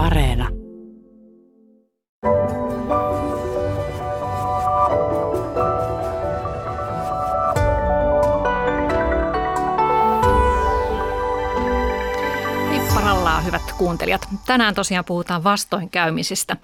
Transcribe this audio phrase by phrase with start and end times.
[0.00, 0.48] Areena.
[13.44, 14.28] Hyvät kuuntelijat.
[14.46, 16.56] Tänään tosiaan puhutaan vastoinkäymisistä.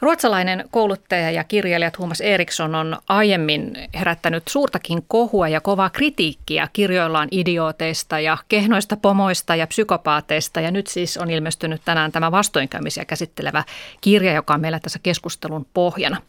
[0.00, 7.28] Ruotsalainen kouluttaja ja kirjailija Thomas Eriksson on aiemmin herättänyt suurtakin kohua ja kovaa kritiikkiä kirjoillaan
[7.30, 10.60] idiooteista ja kehnoista pomoista ja psykopaateista.
[10.60, 13.64] Ja nyt siis on ilmestynyt tänään tämä vastoinkäymisiä käsittelevä
[14.00, 16.22] kirja, joka on meillä tässä keskustelun pohjana.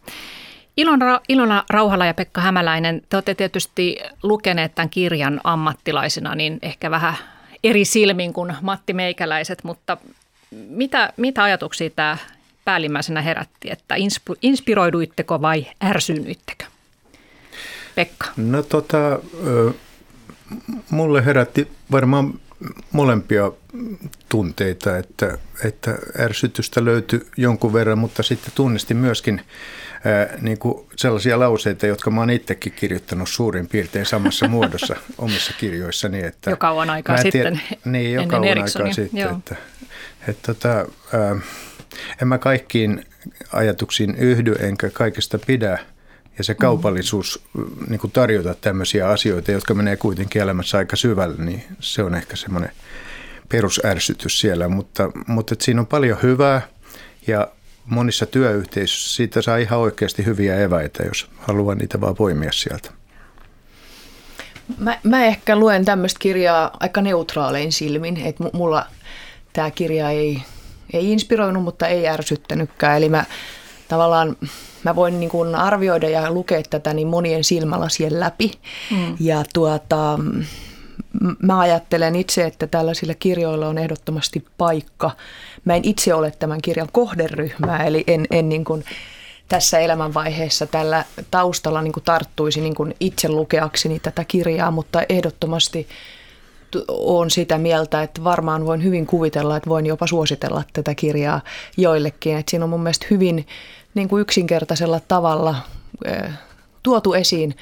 [0.78, 6.92] Ilona, Ilona Rauhala ja Pekka Hämäläinen, te olette tietysti lukeneet tämän kirjan ammattilaisina, niin ehkä
[6.92, 7.14] vähän
[7.64, 9.98] eri silmin kuin Matti Meikäläiset, mutta
[10.52, 12.18] mitä, mitä ajatuksia tämä
[12.66, 13.96] päällimmäisenä herätti, että
[14.42, 16.66] inspiroiduitteko vai ärsynyittekö?
[17.96, 18.28] Pekka.
[18.38, 19.20] No tota,
[20.90, 22.34] mulle herätti varmaan
[22.92, 23.52] molempia
[24.30, 29.42] tunteita, että, että ärsytystä löytyi jonkun verran, mutta sitten tunnistin myöskin
[30.06, 35.54] ää, niin kuin sellaisia lauseita, jotka mä oon itsekin kirjoittanut suurin piirtein samassa muodossa omissa
[35.60, 36.24] kirjoissani.
[36.24, 39.20] Että joka on aikaa sitten Niin, joka on aikaa sitten.
[39.20, 39.32] Joo.
[39.32, 39.56] Että,
[40.28, 40.70] että, tota,
[41.14, 41.36] ää,
[42.22, 43.06] en mä kaikkiin
[43.54, 45.80] ajatuksiin yhdy enkä kaikesta pidä.
[46.38, 47.66] Ja se kaupallisuus mm.
[47.90, 52.36] niin kuin tarjota tämmöisiä asioita, jotka menee kuitenkin elämässä aika syvälle, niin se on ehkä
[52.36, 52.72] semmoinen
[53.50, 54.68] perusärsytys siellä.
[54.68, 56.62] Mutta, mutta siinä on paljon hyvää
[57.28, 57.48] ja
[57.86, 62.92] monissa työyhteisöissä siitä saa ihan oikeasti hyviä eväitä, jos haluaa niitä vaan poimia sieltä.
[64.78, 68.86] Mä, mä ehkä luen tämmöistä kirjaa aika neutraalein silmin, että mulla
[69.54, 70.42] tämä kirja ei
[70.94, 72.98] ei inspiroinut, mutta ei ärsyttänytkään.
[72.98, 73.26] Eli mä
[73.88, 74.38] tavallaan
[74.84, 78.52] mä voin niin kuin arvioida ja lukea tätä niin monien silmälasien läpi.
[78.92, 79.16] Mm.
[79.20, 80.20] Ja tuota,
[81.42, 85.12] mä ajattelen itse, että tällaisilla kirjoilla on ehdottomasti paikka.
[85.66, 88.84] Mä en itse ole tämän kirjan kohderyhmää, eli en, en niin kuin
[89.50, 95.88] tässä elämänvaiheessa tällä taustalla niin kuin tarttuisi niin kuin itse lukeakseni tätä kirjaa, mutta ehdottomasti–
[96.88, 101.42] on sitä mieltä, että varmaan voin hyvin kuvitella, että voin jopa suositella tätä kirjaa
[101.78, 102.38] joillekin.
[102.38, 103.48] Että siinä on mun mielestä hyvin
[103.94, 105.56] niin kuin yksinkertaisella tavalla
[106.84, 107.56] tuotu esiin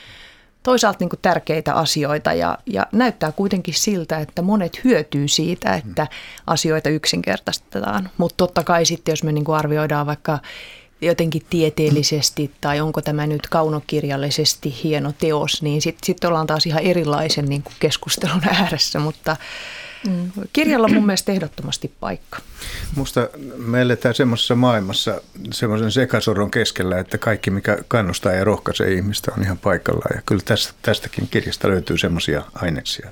[0.63, 6.07] toisaalta niin kuin tärkeitä asioita ja, ja näyttää kuitenkin siltä, että monet hyötyy siitä, että
[6.47, 8.09] asioita yksinkertaistetaan.
[8.17, 10.39] Mutta totta kai sitten, jos me niin kuin arvioidaan vaikka
[11.01, 16.83] jotenkin tieteellisesti tai onko tämä nyt kaunokirjallisesti hieno teos, niin sitten sit ollaan taas ihan
[16.83, 19.37] erilaisen niin kuin keskustelun ääressä, mutta
[20.07, 20.31] mm.
[20.53, 22.39] kirjalla on mun mielestä ehdottomasti paikka.
[22.95, 25.21] Musta me eletään semmoisessa maailmassa
[25.51, 30.41] semmoisen sekasoron keskellä, että kaikki mikä kannustaa ja rohkaisee ihmistä on ihan paikallaan ja kyllä
[30.45, 33.09] tästä, tästäkin kirjasta löytyy semmoisia aineksia.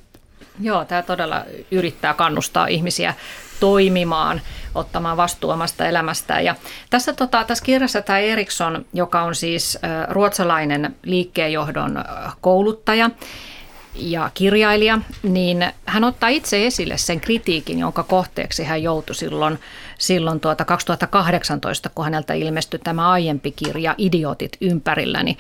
[0.60, 3.14] Joo, tämä todella yrittää kannustaa ihmisiä
[3.60, 4.42] toimimaan,
[4.76, 6.46] ottamaan vastuu omasta elämästään.
[6.46, 6.56] Ja
[6.90, 9.80] tässä, tota, tässä kirjassa tämä Eriksson, joka on siis
[10.10, 12.04] ruotsalainen liikkeenjohdon
[12.42, 13.10] kouluttaja,
[14.00, 19.60] ja kirjailija, niin hän ottaa itse esille sen kritiikin, jonka kohteeksi hän joutui silloin,
[19.98, 25.24] silloin tuota 2018, kun häneltä ilmestyi tämä aiempi kirja Idiotit ympärillä.
[25.24, 25.38] Niin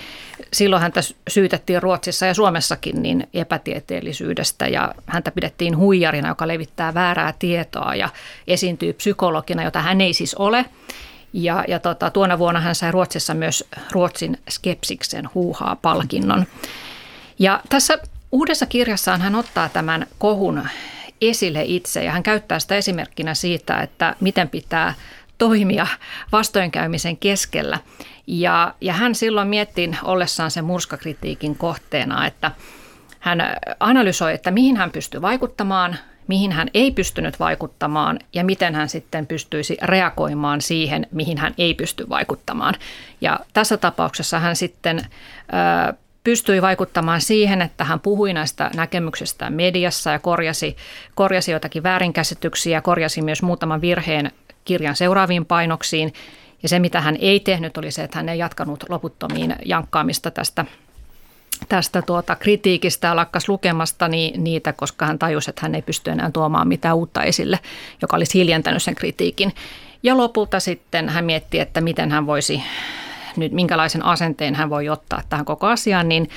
[0.53, 7.33] silloin häntä syytettiin Ruotsissa ja Suomessakin niin epätieteellisyydestä ja häntä pidettiin huijarina, joka levittää väärää
[7.39, 8.09] tietoa ja
[8.47, 10.65] esiintyy psykologina, jota hän ei siis ole.
[11.33, 16.45] Ja, ja tota, tuona vuonna hän sai Ruotsissa myös Ruotsin skepsiksen huuhaa palkinnon.
[17.39, 17.99] Ja tässä
[18.31, 20.67] Uudessa kirjassaan hän ottaa tämän kohun
[21.21, 24.93] esille itse ja hän käyttää sitä esimerkkinä siitä, että miten pitää
[25.37, 25.87] toimia
[26.31, 27.79] vastoinkäymisen keskellä.
[28.27, 32.51] Ja, ja hän silloin miettii ollessaan sen murskakritiikin kohteena, että
[33.19, 33.39] hän
[33.79, 35.97] analysoi, että mihin hän pystyy vaikuttamaan,
[36.27, 41.73] mihin hän ei pystynyt vaikuttamaan ja miten hän sitten pystyisi reagoimaan siihen, mihin hän ei
[41.73, 42.75] pysty vaikuttamaan.
[43.21, 45.01] Ja tässä tapauksessa hän sitten
[46.27, 50.77] pystyi vaikuttamaan siihen, että hän puhui näistä näkemyksistä mediassa ja korjasi,
[51.15, 54.31] korjasi jotakin väärinkäsityksiä, korjasi myös muutaman virheen
[54.65, 56.13] kirjan seuraaviin painoksiin.
[56.63, 60.65] Ja se, mitä hän ei tehnyt, oli se, että hän ei jatkanut loputtomiin jankkaamista tästä
[61.69, 66.11] tästä tuota kritiikistä ja lakkas lukemasta niin niitä, koska hän tajusi, että hän ei pysty
[66.11, 67.59] enää tuomaan mitään uutta esille,
[68.01, 69.53] joka olisi hiljentänyt sen kritiikin.
[70.03, 72.63] Ja lopulta sitten hän mietti, että miten hän voisi
[73.37, 76.29] nyt minkälaisen asenteen hän voi ottaa tähän koko asiaan, niin,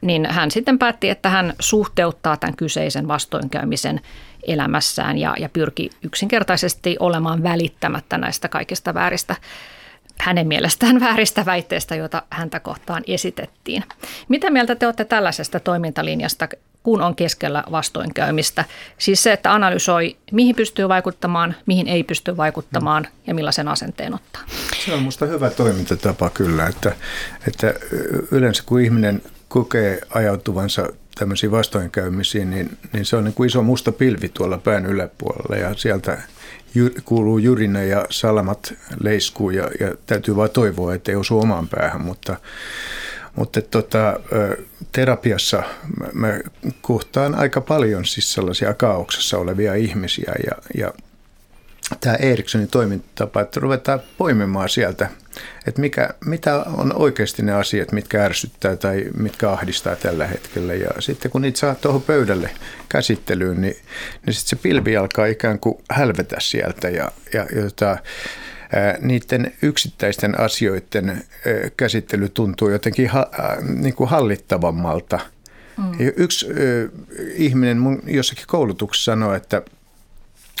[0.00, 4.00] niin hän sitten päätti, että hän suhteuttaa tämän kyseisen vastoinkäymisen
[4.46, 9.36] elämässään ja, ja pyrki yksinkertaisesti olemaan välittämättä näistä kaikista vääristä
[10.20, 13.84] hänen mielestään vääristä väitteistä, joita häntä kohtaan esitettiin.
[14.28, 16.48] Mitä mieltä te olette tällaisesta toimintalinjasta?
[16.84, 18.64] kun on keskellä vastoinkäymistä.
[18.98, 24.42] Siis se, että analysoi, mihin pystyy vaikuttamaan, mihin ei pysty vaikuttamaan ja millaisen asenteen ottaa.
[24.84, 26.92] Se on minusta hyvä toimintatapa kyllä, että,
[27.48, 27.74] että
[28.30, 33.92] yleensä kun ihminen kokee ajautuvansa tämmöisiin vastoinkäymisiin, niin, niin se on niin kuin iso musta
[33.92, 36.18] pilvi tuolla pään yläpuolella ja sieltä
[37.04, 42.00] kuuluu jyrinä ja salamat leiskuu ja, ja täytyy vaan toivoa, että ei osu omaan päähän,
[42.00, 42.36] mutta,
[43.36, 44.20] mutta tota,
[44.92, 45.62] terapiassa
[46.12, 46.40] mä
[46.80, 50.92] kohtaan aika paljon siis sellaisia kaauksessa olevia ihmisiä ja, ja
[52.00, 55.08] tämä Erikssonin toimintatapa, että ruvetaan poimimaan sieltä,
[55.66, 60.74] että mikä, mitä on oikeasti ne asiat, mitkä ärsyttää tai mitkä ahdistaa tällä hetkellä.
[60.74, 62.50] Ja sitten kun niitä saa tuohon pöydälle
[62.88, 63.76] käsittelyyn, niin,
[64.26, 67.98] niin sitten se pilvi alkaa ikään kuin hälvetä sieltä ja, ja, jota,
[69.00, 71.24] niiden yksittäisten asioiden
[71.76, 73.26] käsittely tuntuu jotenkin ha,
[73.78, 75.20] niin kuin hallittavammalta.
[75.76, 75.92] Mm.
[76.16, 76.46] Yksi
[77.34, 79.62] ihminen mun jossakin koulutuksessa sanoi, että–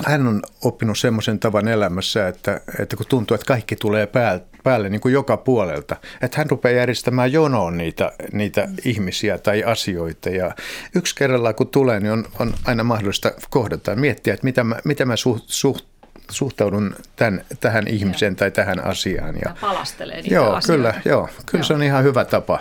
[0.06, 4.88] hän on oppinut semmoisen tavan elämässä, että, että kun tuntuu, että kaikki tulee päälle, päälle
[4.88, 10.30] niin kuin joka puolelta, että hän rupeaa järjestämään jonoon niitä, niitä ihmisiä tai asioita.
[10.30, 10.54] Ja
[10.94, 14.76] yksi kerrallaan kun tulee, niin on, on aina mahdollista kohdata ja miettiä, että mitä mä,
[14.84, 15.84] mitä mä suht, suht,
[16.30, 18.38] suhtaudun tämän, tähän ihmiseen joo.
[18.38, 19.34] tai tähän asiaan.
[19.44, 20.92] Ja, palastelee niitä joo, asioita.
[20.92, 21.64] Kyllä, joo, kyllä joo.
[21.64, 22.58] se on ihan hyvä tapa.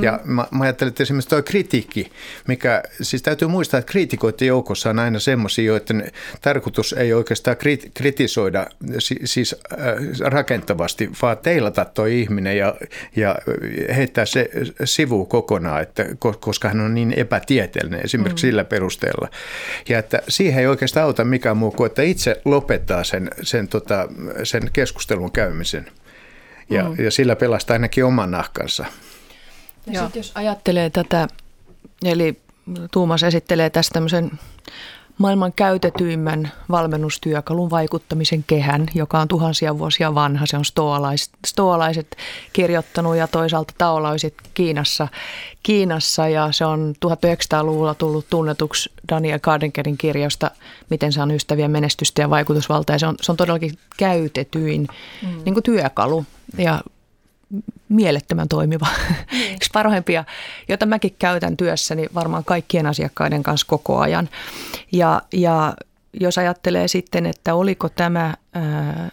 [0.00, 2.12] Ja mä, mä ajattelin, että esimerkiksi tuo kritiikki,
[2.48, 7.90] mikä, siis täytyy muistaa, että kriitikoiden joukossa on aina semmoisia, joiden tarkoitus ei oikeastaan krit,
[7.94, 8.66] kritisoida
[9.24, 9.78] siis äh,
[10.20, 12.74] rakentavasti, vaan teilata tuo ihminen ja,
[13.16, 13.38] ja
[13.96, 14.50] heittää se
[14.84, 16.06] sivu kokonaan, että,
[16.40, 18.48] koska hän on niin epätieteellinen esimerkiksi mm.
[18.48, 19.28] sillä perusteella.
[19.88, 24.08] Ja että siihen ei oikeastaan auta mikään muu kuin, että itse lopettaa sen, sen, tota,
[24.42, 25.86] sen keskustelun käymisen.
[26.70, 27.04] Ja, mm.
[27.04, 28.86] ja sillä pelastaa ainakin oman nahkansa.
[29.86, 31.28] Ja sitten jos ajattelee tätä,
[32.04, 32.44] eli
[32.90, 34.30] Tuumas esittelee tästä tämmöisen
[35.18, 40.46] maailman käytetyimmän valmennustyökalun vaikuttamisen kehän, joka on tuhansia vuosia vanha.
[40.46, 42.16] Se on stoalaiset, stoalaiset
[42.52, 45.08] kirjoittanut ja toisaalta taolaiset Kiinassa,
[45.62, 50.50] Kiinassa ja se on 1900-luvulla tullut tunnetuksi Daniel Cardenkerin kirjasta
[50.90, 52.94] Miten saan ystäviä menestystä ja vaikutusvaltaa.
[52.94, 54.88] Ja se on, se on todellakin käytetyin
[55.22, 55.44] mm.
[55.44, 56.26] niin kuin työkalu
[56.58, 56.80] ja
[57.88, 58.86] mielettömän toimiva.
[59.32, 59.58] Niin.
[59.72, 60.24] Parhaimpia,
[60.68, 64.28] jota mäkin käytän työssäni varmaan kaikkien asiakkaiden kanssa koko ajan.
[64.92, 65.74] Ja, ja
[66.20, 69.08] jos ajattelee sitten, että oliko tämä ää,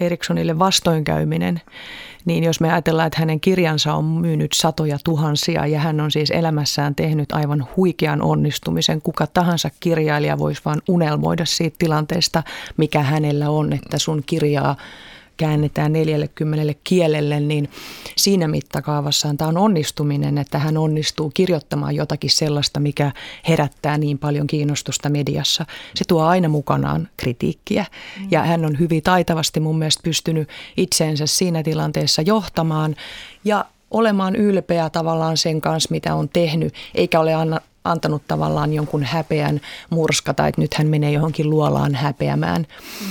[0.00, 1.60] Erikssonille vastoinkäyminen,
[2.24, 6.30] niin jos me ajatellaan, että hänen kirjansa on myynyt satoja tuhansia ja hän on siis
[6.30, 12.42] elämässään tehnyt aivan huikean onnistumisen, kuka tahansa kirjailija voisi vain unelmoida siitä tilanteesta,
[12.76, 14.76] mikä hänellä on, että sun kirjaa
[15.36, 17.70] käännetään 40 kielelle, niin
[18.16, 23.12] siinä mittakaavassaan tämä on onnistuminen, että hän onnistuu kirjoittamaan jotakin sellaista, mikä
[23.48, 25.66] herättää niin paljon kiinnostusta mediassa.
[25.94, 27.86] Se tuo aina mukanaan kritiikkiä
[28.20, 28.28] mm.
[28.30, 32.96] ja hän on hyvin taitavasti mun mielestä pystynyt itseensä siinä tilanteessa johtamaan
[33.44, 39.02] ja olemaan ylpeä tavallaan sen kanssa, mitä on tehnyt, eikä ole anna, antanut tavallaan jonkun
[39.02, 39.60] häpeän
[39.90, 42.66] murskata, että nyt hän menee johonkin luolaan häpeämään.
[43.00, 43.06] Mm.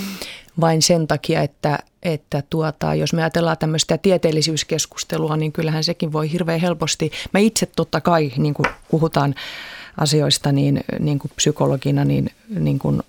[0.62, 6.32] Vain sen takia, että että tuota, jos me ajatellaan tämmöistä tieteellisyyskeskustelua, niin kyllähän sekin voi
[6.32, 7.12] hirveän helposti.
[7.34, 9.36] Mä itse totta kai, niin kuin puhutaan
[9.98, 12.30] asioista, niin, niin kuin psykologina, niin,
[12.60, 13.02] niin kuin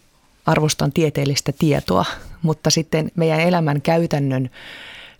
[0.46, 2.04] arvostan tieteellistä tietoa,
[2.42, 4.50] mutta sitten meidän elämän käytännön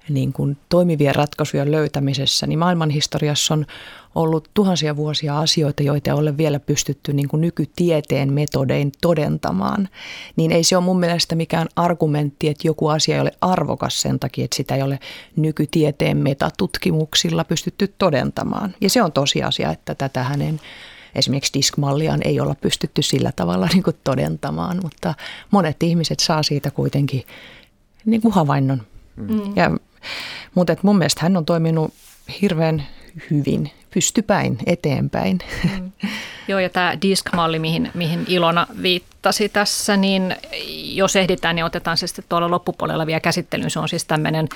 [0.09, 3.67] niin kuin toimivien ratkaisujen löytämisessä, niin maailmanhistoriassa on
[4.15, 9.89] ollut tuhansia vuosia asioita, joita ei ole vielä pystytty niin kuin nykytieteen metodein todentamaan,
[10.37, 14.19] niin ei se ole mun mielestä mikään argumentti, että joku asia ei ole arvokas sen
[14.19, 14.99] takia, että sitä ei ole
[15.37, 18.75] nykytieteen metatutkimuksilla pystytty todentamaan.
[18.81, 20.61] Ja se on tosiasia, että tätä hänen
[21.15, 25.15] esimerkiksi diskmalliaan ei olla pystytty sillä tavalla niin kuin todentamaan, mutta
[25.51, 27.23] monet ihmiset saa siitä kuitenkin
[28.05, 28.83] niin kuin havainnon.
[29.17, 29.57] Mm.
[29.57, 29.71] Ja,
[30.55, 31.95] mutta mun mielestä hän on toiminut
[32.41, 32.87] hirveän
[33.31, 35.39] hyvin pystypäin eteenpäin.
[35.65, 35.93] Mm.
[36.49, 40.37] Joo, ja tämä disk-malli, mihin, mihin Ilona viittasi tässä, niin
[40.85, 43.71] jos ehditään, niin otetaan se sitten tuolla loppupuolella vielä käsittelyyn.
[43.71, 44.49] Se on siis tämmöinen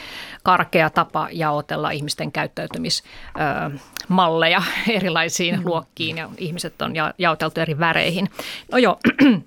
[0.43, 4.62] karkea tapa jaotella ihmisten käyttäytymismalleja
[4.97, 5.62] erilaisiin mm.
[5.64, 8.31] luokkiin, ja ihmiset on ja, jaoteltu eri väreihin.
[8.73, 8.99] No joo,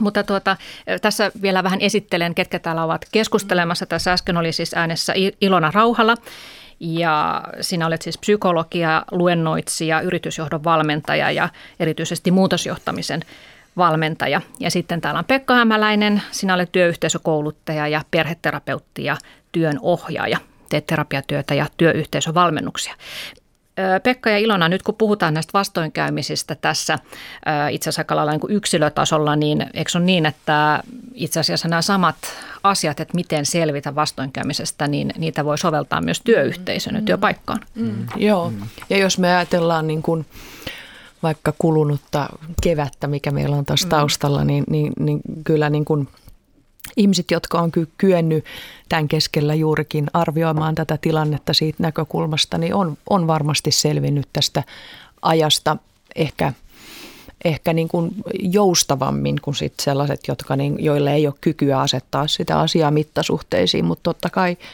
[0.00, 0.56] mutta tuota,
[1.02, 3.86] tässä vielä vähän esittelen, ketkä täällä ovat keskustelemassa.
[3.86, 6.16] Tässä äsken oli siis äänessä Ilona Rauhala,
[6.80, 11.48] ja sinä olet siis psykologia, luennoitsija, yritysjohdon valmentaja ja
[11.80, 13.20] erityisesti muutosjohtamisen
[13.76, 14.40] valmentaja.
[14.60, 19.16] Ja sitten täällä on Pekka Hämäläinen, sinä olet työyhteisökouluttaja ja perheterapeutti ja
[19.52, 20.38] työn ohjaaja.
[20.68, 22.94] Teet terapiatyötä ja työyhteisövalmennuksia.
[24.02, 26.98] Pekka ja Ilona, nyt kun puhutaan näistä vastoinkäymisistä tässä
[27.70, 30.82] itse asiassa aika lailla niin yksilötasolla, niin eikö ole niin, että
[31.14, 32.16] itse asiassa nämä samat
[32.62, 37.06] asiat, että miten selvitä vastoinkäymisestä, niin niitä voi soveltaa myös työyhteisön ja mm.
[37.06, 37.60] työpaikkaan.
[37.74, 37.84] Mm.
[37.84, 38.06] Mm.
[38.16, 38.52] Joo,
[38.90, 40.26] ja jos me ajatellaan niin kuin
[41.22, 42.28] vaikka kulunutta
[42.62, 46.08] kevättä, mikä meillä on tuossa taustalla, niin, niin, niin kyllä niin kuin
[46.96, 48.44] ihmiset, jotka on kyennyt
[48.88, 54.62] tämän keskellä juurikin arvioimaan tätä tilannetta siitä näkökulmasta, niin on, on varmasti selvinnyt tästä
[55.22, 55.76] ajasta
[56.16, 56.52] ehkä,
[57.44, 62.58] ehkä niin kuin joustavammin kuin sit sellaiset, jotka niin, joille ei ole kykyä asettaa sitä
[62.58, 64.56] asiaa mittasuhteisiin, mutta totta kai–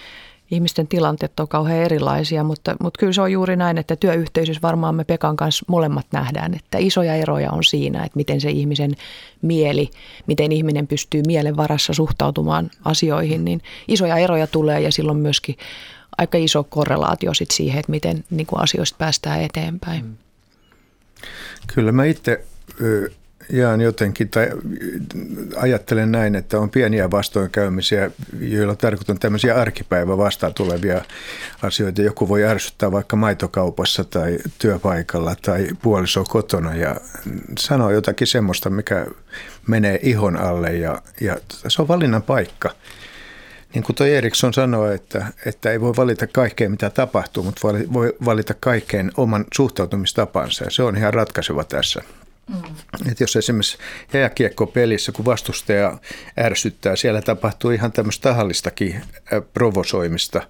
[0.50, 4.94] ihmisten tilanteet on kauhean erilaisia, mutta, mutta kyllä se on juuri näin, että työyhteisössä varmaan
[4.94, 8.96] me Pekan kanssa molemmat nähdään, että isoja eroja on siinä, että miten se ihmisen
[9.42, 9.90] mieli,
[10.26, 15.56] miten ihminen pystyy mielen varassa suhtautumaan asioihin, niin isoja eroja tulee ja silloin myöskin
[16.18, 20.18] aika iso korrelaatio sit siihen, että miten niin kuin asioista päästään eteenpäin.
[21.74, 22.44] Kyllä mä itse
[23.50, 24.50] jaan jotenkin, tai
[25.56, 28.10] ajattelen näin, että on pieniä vastoinkäymisiä,
[28.40, 31.00] joilla tarkoitan tämmöisiä arkipäivä vastaan tulevia
[31.62, 32.02] asioita.
[32.02, 36.96] Joku voi ärsyttää vaikka maitokaupassa tai työpaikalla tai puoliso kotona ja
[37.58, 39.06] sanoa jotakin semmoista, mikä
[39.66, 41.36] menee ihon alle ja, ja
[41.68, 42.70] se on valinnan paikka.
[43.74, 47.60] Niin kuin toi Eriksson sanoi, että, että ei voi valita kaikkea mitä tapahtuu, mutta
[47.92, 52.02] voi valita kaikkeen oman suhtautumistapansa ja se on ihan ratkaiseva tässä.
[52.48, 53.10] Mm.
[53.10, 53.78] Et jos esimerkiksi
[54.12, 55.98] jääkiekko-pelissä, kun vastustaja
[56.40, 59.02] ärsyttää, siellä tapahtuu ihan tämmöistä tahallistakin
[59.54, 60.42] provosoimista,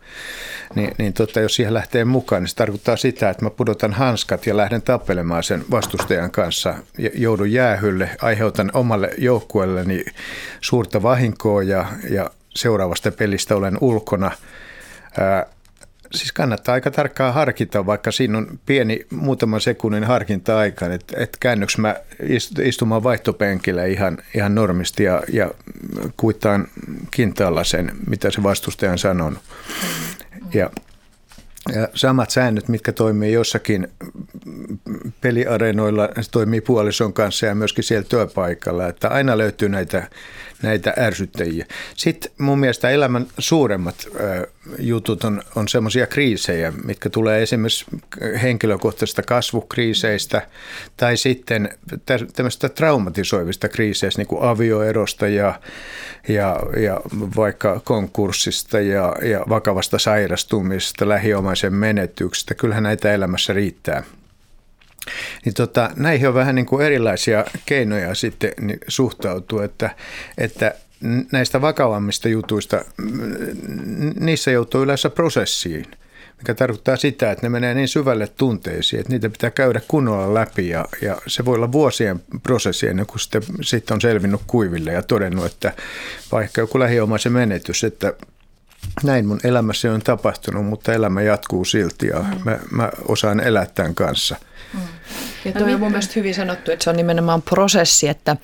[0.74, 4.46] niin, niin tota, jos siihen lähtee mukaan, niin se tarkoittaa sitä, että mä pudotan hanskat
[4.46, 6.74] ja lähden tappelemaan sen vastustajan kanssa,
[7.14, 10.04] joudun jäähylle, aiheutan omalle joukkueelleni
[10.60, 14.30] suurta vahinkoa ja, ja seuraavasta pelistä olen ulkona.
[15.18, 15.46] Ää,
[16.16, 21.78] Siis kannattaa aika tarkkaan harkita, vaikka siinä on pieni muutaman sekunnin harkinta-aika, että, että käännyks
[21.78, 21.96] mä
[22.62, 25.50] istumaan vaihtopenkillä ihan, ihan normisti ja, ja
[26.16, 26.68] kuittaan
[27.10, 29.38] kintaalla sen, mitä se vastustaja on sanonut.
[30.54, 30.70] Ja,
[31.74, 33.88] ja samat säännöt, mitkä toimii jossakin
[35.20, 40.10] peliareenoilla, se toimii puolison kanssa ja myöskin siellä työpaikalla, että aina löytyy näitä
[40.62, 41.66] näitä ärsyttäjiä.
[41.96, 44.08] Sitten mun mielestä elämän suuremmat
[44.78, 47.86] jutut on, on semmoisia kriisejä, mitkä tulee esimerkiksi
[48.42, 50.42] henkilökohtaisista kasvukriiseistä
[50.96, 51.70] tai sitten
[52.36, 55.60] tämmöistä traumatisoivista kriiseistä, niin kuin avioerosta ja,
[56.28, 57.00] ja, ja
[57.36, 62.54] vaikka konkurssista ja, ja vakavasta sairastumista, lähiomaisen menetyksestä.
[62.54, 64.02] Kyllähän näitä elämässä riittää.
[65.44, 68.52] Niin tota, näihin on vähän niin kuin erilaisia keinoja sitten
[68.88, 69.90] suhtautua, että,
[70.38, 70.74] että
[71.32, 72.84] näistä vakavammista jutuista,
[74.20, 75.84] niissä joutuu yleensä prosessiin,
[76.38, 80.68] mikä tarkoittaa sitä, että ne menee niin syvälle tunteisiin, että niitä pitää käydä kunnolla läpi
[80.68, 85.02] ja, ja se voi olla vuosien prosessi ennen kuin sitten, sitten on selvinnyt kuiville ja
[85.02, 85.72] todennut, että
[86.32, 88.12] vaikka joku lähiomaisen menetys, että
[89.02, 92.40] näin mun elämässä on tapahtunut, mutta elämä jatkuu silti ja mm.
[92.44, 94.36] mä, mä osaan elää tämän kanssa.
[94.74, 94.80] Mm.
[95.44, 98.36] Ja tuo on mun mielestä hyvin sanottu, että se on nimenomaan prosessi, että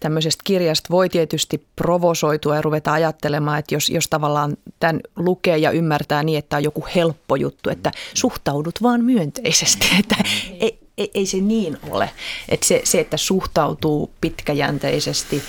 [0.00, 5.70] tämmöisestä kirjasta voi tietysti provosoitua ja ruveta ajattelemaan, että jos, jos tavallaan tämän lukee ja
[5.70, 10.16] ymmärtää niin, että on joku helppo juttu, että suhtaudut vaan myönteisesti, että
[10.60, 12.10] ei, ei, ei se niin ole.
[12.48, 15.42] Että se, se, että suhtautuu pitkäjänteisesti,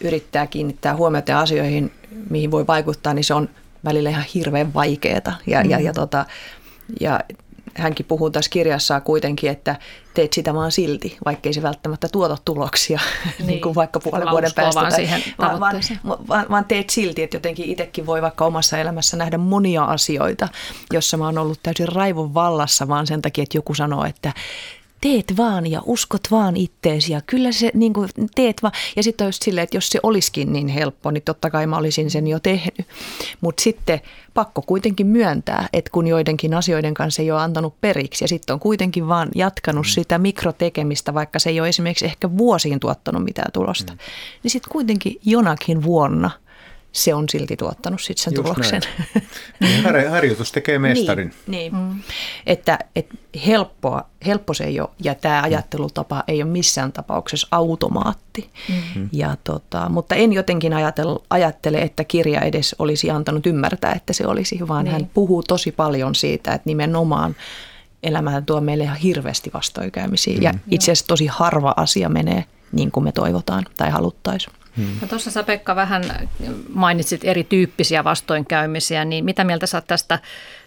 [0.00, 1.92] yrittää kiinnittää huomiota asioihin,
[2.30, 3.48] mihin voi vaikuttaa, niin se on
[3.84, 5.38] välillä ihan hirveän vaikeaa.
[5.46, 5.70] Ja, mm.
[5.70, 6.26] ja, ja, tota,
[7.00, 7.20] ja
[7.74, 9.76] hänkin puhuu tässä kirjassaan kuitenkin, että
[10.14, 13.00] teet sitä vaan silti, vaikkei se välttämättä tuota tuloksia,
[13.38, 14.80] niin, niin kuin vaikka puolen vuoden päästä.
[14.80, 15.82] Vaan, tai, vaan, vaan,
[16.28, 20.48] vaan, vaan teet silti, että jotenkin itsekin voi vaikka omassa elämässä nähdä monia asioita,
[20.92, 24.32] jossa mä oon ollut täysin raivon vallassa, vaan sen takia, että joku sanoo, että
[25.04, 28.72] teet vaan ja uskot vaan itteesi ja kyllä se niin kuin teet vaan.
[28.96, 31.76] Ja sitten on just silleen, että jos se olisikin niin helppo, niin totta kai mä
[31.76, 32.86] olisin sen jo tehnyt.
[33.40, 34.00] Mutta sitten
[34.34, 38.60] pakko kuitenkin myöntää, että kun joidenkin asioiden kanssa ei ole antanut periksi ja sitten on
[38.60, 39.90] kuitenkin vaan jatkanut mm.
[39.90, 43.98] sitä mikrotekemistä, vaikka se ei ole esimerkiksi ehkä vuosiin tuottanut mitään tulosta, mm.
[44.42, 46.30] niin sitten kuitenkin jonakin vuonna–
[46.94, 48.80] se on silti tuottanut sit sen Just tuloksen.
[49.60, 50.10] Näin.
[50.10, 51.34] Harjoitus tekee mestarin.
[51.46, 51.82] niin, niin.
[51.82, 52.02] Mm.
[52.46, 53.14] Että, että
[53.46, 55.44] helppoa, helppo se ei ole, ja tämä mm.
[55.44, 58.50] ajattelutapa ei ole missään tapauksessa automaatti.
[58.68, 59.08] Mm.
[59.12, 64.26] Ja tota, mutta en jotenkin ajattele, ajattele, että kirja edes olisi antanut ymmärtää, että se
[64.26, 64.92] olisi, vaan niin.
[64.92, 67.36] hän puhuu tosi paljon siitä, että nimenomaan
[68.02, 70.36] elämään tuo meille ihan hirveästi vastoinkäymisiä.
[70.36, 70.42] Mm.
[70.42, 74.54] Ja itse asiassa tosi harva asia menee niin kuin me toivotaan tai haluttaisiin.
[74.76, 74.86] Hmm.
[75.00, 76.28] No tuossa sä Pekka vähän
[76.68, 80.18] mainitsit erityyppisiä vastoinkäymisiä, niin mitä mieltä sä tästä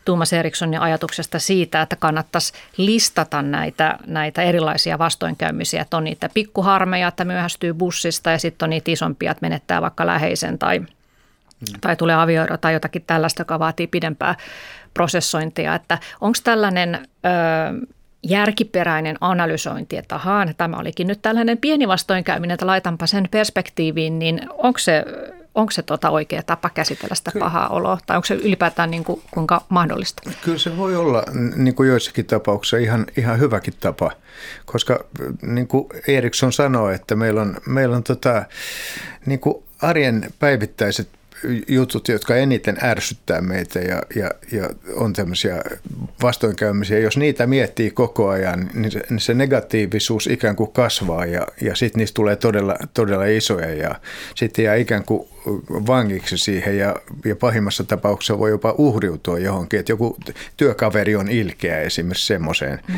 [0.06, 7.08] Tuomas Erikssonin ajatuksesta siitä, että kannattaisi listata näitä, näitä erilaisia vastoinkäymisiä, että on niitä pikkuharmeja,
[7.08, 11.80] että myöhästyy bussista ja sitten on niitä isompia, että menettää vaikka läheisen tai, hmm.
[11.82, 14.36] tai tulee avioero tai jotakin tällaista, joka vaatii pidempää
[14.94, 17.08] prosessointia, että onko tällainen...
[17.26, 24.20] Ö, järkiperäinen analysointi, että ahaa, tämä olikin nyt tällainen pieni vastoinkäyminen, että laitanpa sen perspektiiviin,
[24.20, 25.06] niin onko se,
[25.56, 29.04] onko se tota oikea tapa käsitellä sitä Ky- pahaa oloa, tai onko se ylipäätään niin
[29.04, 30.22] kuin, kuinka mahdollista?
[30.42, 31.24] Kyllä se voi olla
[31.56, 34.12] niin kuin joissakin tapauksissa ihan, ihan hyväkin tapa,
[34.66, 35.06] koska
[35.42, 38.46] niin kuin Eriksson sanoi, että meillä on, meillä on tota,
[39.26, 41.10] niin kuin arjen päivittäiset
[41.68, 45.62] jutut, jotka eniten ärsyttää meitä ja, ja, ja on tämmöisiä
[46.24, 51.48] vastoinkäymisiä, jos niitä miettii koko ajan, niin se, niin se negatiivisuus ikään kuin kasvaa ja,
[51.62, 53.96] ja sitten niistä tulee todella, todella isoja ja
[54.36, 55.30] sitten jää ikään kuin
[55.88, 60.18] vangiksi siihen ja, ja pahimmassa tapauksessa voi jopa uhriutua johonkin, että joku
[60.58, 62.80] työkaveri on ilkeä esimerkiksi semmoiseen.
[62.88, 62.96] Mm.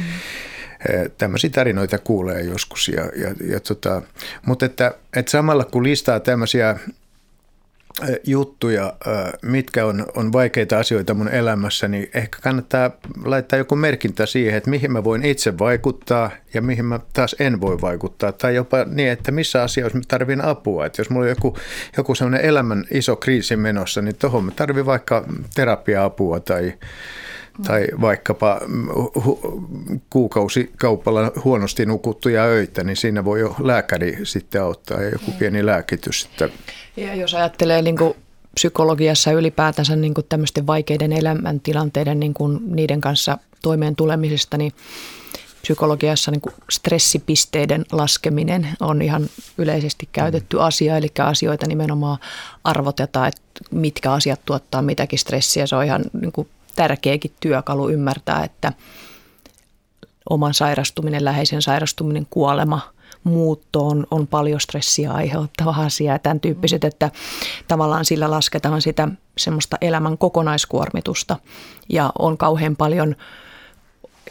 [1.17, 2.88] Tämmöisiä tarinoita kuulee joskus.
[2.88, 4.01] Ja, ja, ja tota,
[4.46, 6.79] mutta että, että samalla kun listaa tämmöisiä
[8.24, 8.93] juttuja,
[9.41, 12.91] mitkä on, on vaikeita asioita mun elämässä, niin ehkä kannattaa
[13.25, 17.62] laittaa joku merkintä siihen, että mihin mä voin itse vaikuttaa ja mihin mä taas en
[17.62, 18.31] voi vaikuttaa.
[18.31, 20.86] Tai jopa niin, että missä asioissa mä tarvin apua.
[20.86, 21.58] Että jos mulla on joku,
[21.98, 26.74] joku sellainen elämän iso kriisi menossa, niin tuohon mä tarvin vaikka terapia-apua tai,
[27.67, 28.62] tai vaikkapa
[29.17, 29.62] hu-
[30.10, 36.25] kuukausikaupalla huonosti nukuttuja öitä, niin siinä voi jo lääkäri sitten auttaa ja joku pieni lääkitys.
[36.25, 36.50] Että
[36.98, 38.13] ja jos ajattelee niin kuin
[38.55, 44.74] psykologiassa ylipäätänsä niin kuin tämmöisten vaikeiden elämäntilanteiden niin kuin niiden kanssa toimeen tulemisesta, niin
[45.62, 52.17] psykologiassa niin kuin stressipisteiden laskeminen on ihan yleisesti käytetty asia, eli asioita nimenomaan
[52.63, 53.41] arvotetaan, että
[53.72, 55.67] mitkä asiat tuottaa mitäkin stressiä.
[55.67, 58.74] Se on ihan niin kuin tärkeäkin työkalu ymmärtää, että
[60.29, 62.81] oman sairastuminen, läheisen sairastuminen, kuolema–
[63.23, 67.11] muutto on, on paljon stressiä aiheuttava asia ja tämän tyyppiset, että
[67.67, 69.07] tavallaan sillä lasketaan sitä
[69.38, 71.38] semmoista elämän kokonaiskuormitusta.
[71.89, 73.15] Ja on kauhean paljon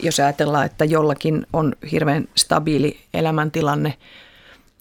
[0.00, 3.94] jos ajatellaan, että jollakin on hirveän stabiili elämäntilanne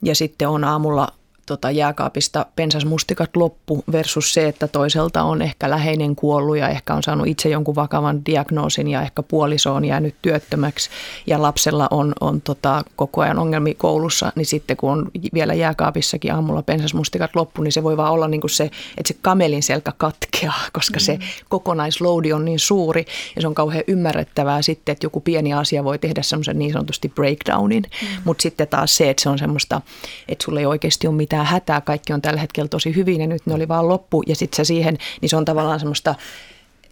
[0.01, 1.08] ja sitten on aamulla
[1.47, 7.03] tota jääkaapista pensasmustikat loppu versus se, että toiselta on ehkä läheinen kuollut ja ehkä on
[7.03, 10.89] saanut itse jonkun vakavan diagnoosin ja ehkä puoliso on jäänyt työttömäksi
[11.27, 16.33] ja lapsella on, on tota koko ajan ongelmia koulussa, niin sitten kun on vielä jääkaapissakin
[16.33, 18.63] aamulla pensasmustikat loppu, niin se voi vaan olla niin kuin se,
[18.97, 21.03] että se kamelin selkä katkeaa, koska mm.
[21.03, 23.05] se kokonaisloadi on niin suuri
[23.36, 27.10] ja se on kauhean ymmärrettävää sitten, että joku pieni asia voi tehdä semmoisen niin sanotusti
[27.10, 28.07] breakdownin, mm.
[28.23, 29.81] mutta sitten taas se, että se on semmoista,
[30.27, 33.28] että sulla ei oikeasti ole mitään mitään hätää, kaikki on tällä hetkellä tosi hyvin ja
[33.28, 34.23] nyt ne oli vaan loppu.
[34.28, 36.15] Ja sitten se siihen, niin se on tavallaan semmoista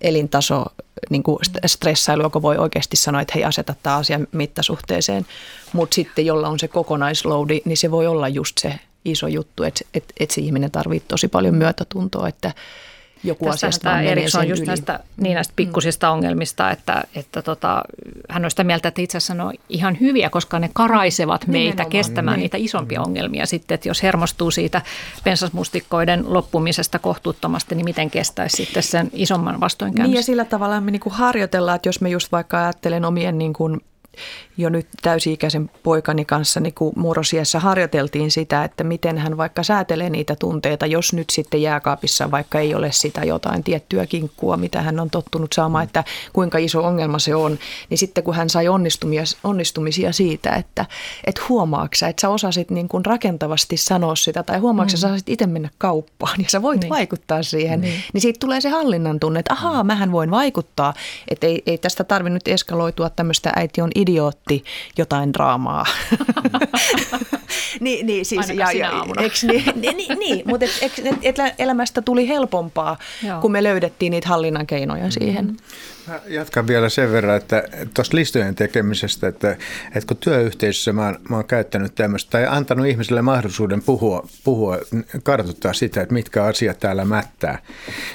[0.02, 0.66] elintaso
[1.10, 5.26] niin kuin stressailu, joka voi oikeasti sanoa, että hei aseta tämä asia mittasuhteeseen,
[5.74, 9.86] mutta sitten jolla on se kokonaisloadi, niin se voi olla just se iso juttu, että,
[9.94, 12.54] että, että se ihminen tarvitsee tosi paljon myötätuntoa, että
[13.28, 14.68] joku Tästä asiasta tämä Eriksson on just yli.
[14.68, 16.14] näistä, niin näistä pikkusista mm.
[16.14, 17.82] ongelmista, että, että tota,
[18.30, 21.70] hän on sitä mieltä, että itse asiassa ne on ihan hyviä, koska ne karaisevat meitä
[21.70, 21.90] Nimenomaan.
[21.90, 22.44] kestämään niin.
[22.44, 23.06] niitä isompia mm.
[23.06, 24.82] ongelmia sitten, että jos hermostuu siitä
[25.24, 30.12] pensasmustikkoiden loppumisesta kohtuuttomasti, niin miten kestäisi sitten sen isomman vastoinkäymisen?
[30.12, 33.38] Niin ja sillä tavalla me niin kuin harjoitellaan, että jos me just vaikka ajattelen omien
[33.38, 33.82] niin kuin
[34.58, 40.10] jo nyt täysi-ikäisen poikani kanssa niin kuin murrosiassa harjoiteltiin sitä, että miten hän vaikka säätelee
[40.10, 45.00] niitä tunteita, jos nyt sitten jääkaapissa vaikka ei ole sitä jotain tiettyä kinkkua, mitä hän
[45.00, 47.58] on tottunut saamaan, että kuinka iso ongelma se on,
[47.90, 50.86] niin sitten kun hän sai onnistumisia, onnistumisia siitä, että
[51.24, 55.02] et huomaaksa, että sä osasit niin kuin rakentavasti sanoa sitä tai huomaaksa, mm.
[55.02, 56.90] sä saasit itse mennä kauppaan ja sä voit niin.
[56.90, 58.04] vaikuttaa siihen, niin.
[58.14, 59.88] niin siitä tulee se hallinnan tunne, että ahaa, mm.
[59.88, 60.94] mähän voin vaikuttaa,
[61.32, 64.64] että ei, ei tästä tarvitse nyt eskaloitua tämmöistä äiti on idiootti
[64.98, 65.86] jotain draamaa.
[67.80, 72.02] niin, niin, siis, ja, ja, eks, niin, niin, niin, niin, mutta et, et, et elämästä
[72.02, 73.42] tuli helpompaa, Joo.
[73.42, 75.46] kun me löydettiin niitä hallinnan keinoja siihen.
[75.46, 75.58] Mm-hmm.
[76.08, 77.64] Mä jatkan vielä sen verran, että
[77.94, 79.52] tuosta listojen tekemisestä, että,
[79.96, 84.78] että kun työyhteisössä mä oon, mä oon käyttänyt tämmöistä tai antanut ihmisille mahdollisuuden puhua, puhua,
[85.24, 87.60] kartoittaa sitä, että mitkä asiat täällä mättää,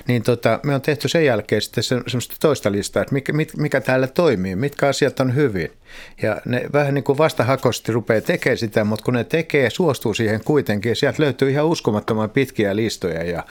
[0.08, 3.80] niin tota, me on tehty sen jälkeen sitten se, semmoista toista listaa, että mikä, mikä
[3.80, 5.70] täällä toimii, mitkä asiat on hyvin–
[6.22, 10.40] Ja ne vähän niin kuin vastahakosti rupeaa tekemään sitä, mutta kun ne tekee, suostuu siihen
[10.44, 10.96] kuitenkin.
[10.96, 13.24] Sieltä löytyy ihan uskomattoman pitkiä listoja.
[13.24, 13.44] Ja,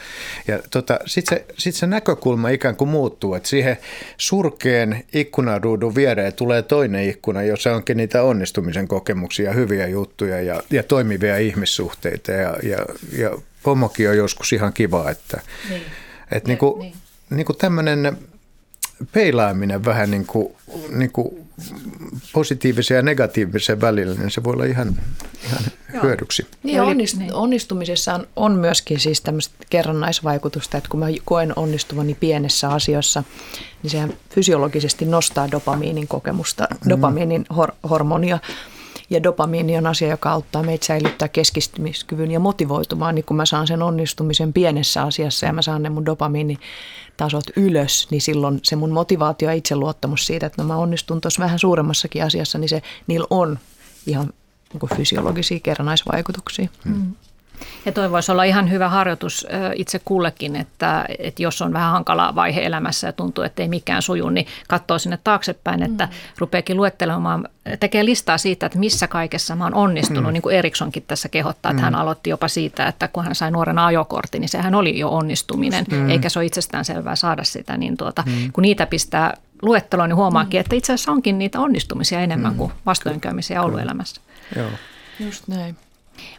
[0.48, 3.78] ja tota, sitten se, sit se näkökulma ikään kuin muuttuu, että siihen
[4.18, 10.84] surkeen ikkunaruudun viereen tulee toinen ikkuna, jossa onkin niitä onnistumisen kokemuksia, hyviä juttuja ja, ja
[10.84, 12.32] toimivia ihmissuhteita.
[12.32, 12.78] Ja, ja,
[13.18, 15.82] ja pomokin on joskus ihan kiva, että, niin.
[16.32, 16.94] että niin kuin, niin.
[17.30, 18.18] Niin kuin tämmöinen
[19.12, 20.56] peilaaminen vähän niin kuin,
[20.90, 21.50] niin kuin
[22.34, 24.96] positiivisen ja negatiivisen välillä, niin se voi olla ihan,
[25.46, 25.64] ihan
[26.04, 26.48] hyödyksi.
[26.64, 27.34] Niin, onnist, niin.
[27.34, 33.24] onnistumisessa on, on myöskin siis tämmöistä kerrannaisvaikutusta, että kun mä koen onnistuvani pienessä asiassa,
[33.84, 36.90] niin sehän fysiologisesti nostaa dopamiinin kokemusta, mm.
[36.90, 38.40] dopamiinin hor, hormonia.
[39.10, 43.68] Ja dopamiini on asia, joka auttaa meitä säilyttää keskistymiskyvyn ja motivoitumaan, niin kun mä saan
[43.68, 48.92] sen onnistumisen pienessä asiassa ja mä saan ne mun dopamiinitasot ylös, niin silloin se mun
[48.92, 53.28] motivaatio ja itseluottamus siitä, että no mä onnistun tuossa vähän suuremmassakin asiassa, niin se, niillä
[53.30, 53.60] on
[54.08, 54.34] ihan
[54.74, 56.68] niin fysiologisia kerranaisvaikutuksia.
[56.86, 57.14] Mm.
[57.86, 62.36] Ja toi voisi olla ihan hyvä harjoitus itse kullekin, että, että jos on vähän hankala
[62.36, 66.12] vaihe elämässä ja tuntuu, että ei mikään suju, niin katsoo sinne taaksepäin, että mm.
[66.38, 67.48] rupeakin luettelemaan,
[67.80, 70.34] tekee listaa siitä, että missä kaikessa mä oon onnistunut, mm.
[70.34, 71.84] niin kuin Erikssonkin tässä kehottaa, että mm.
[71.84, 75.86] hän aloitti jopa siitä, että kun hän sai nuorena ajokortti, niin sehän oli jo onnistuminen,
[75.92, 76.10] mm.
[76.10, 78.52] eikä se ole itsestään selvää saada sitä, niin tuota, mm.
[78.52, 80.62] kun niitä pistää luetteloon, niin huomaakin, mm.
[80.62, 82.58] että itse asiassa onkin niitä onnistumisia enemmän mm.
[82.58, 84.22] kuin vastoinkäymisiä ollut elämässä.
[84.56, 84.70] Joo.
[85.20, 85.78] Just näin.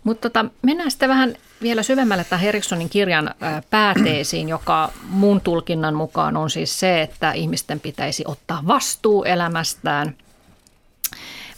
[0.05, 3.35] Mutta tota, mennään sitten vähän vielä syvemmälle tämän Erikssonin kirjan
[3.71, 10.15] pääteesiin, joka mun tulkinnan mukaan on siis se, että ihmisten pitäisi ottaa vastuu elämästään,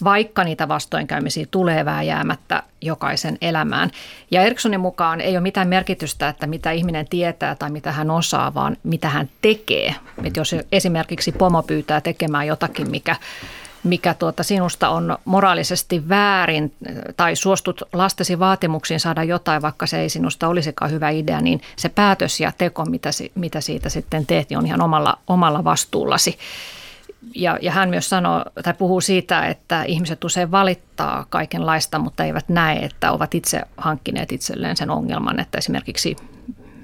[0.05, 3.91] vaikka niitä vastoinkäymisiä tulee vääjäämättä jokaisen elämään.
[4.31, 8.55] Ja Erikssonin mukaan ei ole mitään merkitystä, että mitä ihminen tietää tai mitä hän osaa,
[8.55, 9.95] vaan mitä hän tekee.
[10.25, 13.17] Et jos esimerkiksi pomo pyytää tekemään jotakin, mikä
[13.85, 16.75] mikä tuota sinusta on moraalisesti väärin
[17.17, 21.89] tai suostut lastesi vaatimuksiin saada jotain, vaikka se ei sinusta olisikaan hyvä idea, niin se
[21.89, 26.39] päätös ja teko, mitä, mitä siitä sitten teet, niin on ihan omalla, omalla vastuullasi.
[27.35, 32.49] Ja, ja hän myös sanoo tai puhuu siitä, että ihmiset usein valittaa kaikenlaista, mutta eivät
[32.49, 36.17] näe, että ovat itse hankkineet itselleen sen ongelman, että esimerkiksi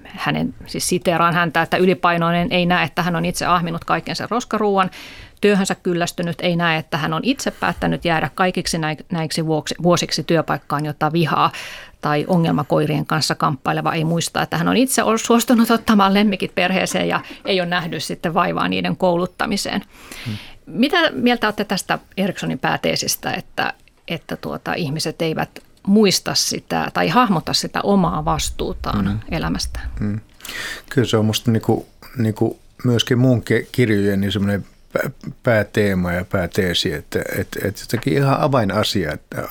[0.04, 4.30] hänen, siis siteeraan häntä, että ylipainoinen ei näe, että hän on itse ahminut kaiken sen
[4.30, 4.90] roskaruuan,
[5.40, 8.78] työhönsä kyllästynyt, ei näe, että hän on itse päättänyt jäädä kaikiksi
[9.12, 9.46] näiksi
[9.82, 11.52] vuosiksi työpaikkaan, jota vihaa
[12.00, 17.08] tai ongelmakoirien kanssa kamppaileva ei muista, että hän on itse ollut suostunut ottamaan lemmikit perheeseen
[17.08, 19.84] ja ei ole nähnyt sitten vaivaa niiden kouluttamiseen.
[20.26, 20.36] Hmm.
[20.66, 23.72] Mitä mieltä olette tästä Erikssonin pääteesistä, että,
[24.08, 25.50] että tuota, ihmiset eivät
[25.86, 29.18] muista sitä tai hahmota sitä omaa vastuutaan hmm.
[29.30, 29.90] elämästään?
[30.00, 30.20] Hmm.
[30.90, 34.66] Kyllä se on minusta niinku, niinku myöskin mun kirjojen niin semmoinen
[35.42, 39.48] pääteema ja pääteesi, että, että, että jotenkin ihan avainasia, että,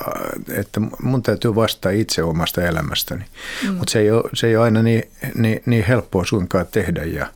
[0.50, 3.24] että mun täytyy vastata itse omasta elämästäni.
[3.64, 3.74] Mm.
[3.74, 7.26] Mutta se ei ole, se ei ole aina niin, niin, niin helppoa suinkaan tehdä ja,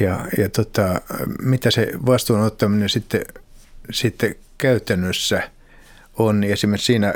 [0.00, 1.00] ja, ja tota,
[1.42, 3.24] mitä se vastuun ottaminen sitten,
[3.90, 5.50] sitten käytännössä
[6.18, 7.14] on, niin esimerkiksi siinä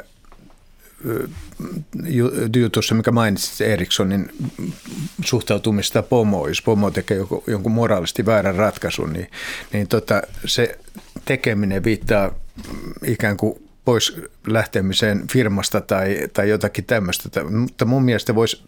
[2.57, 4.31] jutussa, mikä mainitsit Erikssonin
[5.25, 9.31] suhtautumista pomoon, jos pomo tekee jonkun moraalisesti väärän ratkaisun, niin,
[9.73, 10.79] niin tota, se
[11.25, 12.35] tekeminen viittaa
[13.07, 17.45] ikään kuin pois lähtemiseen firmasta tai, tai jotakin tämmöistä.
[17.45, 18.63] Mutta mun mielestä voisi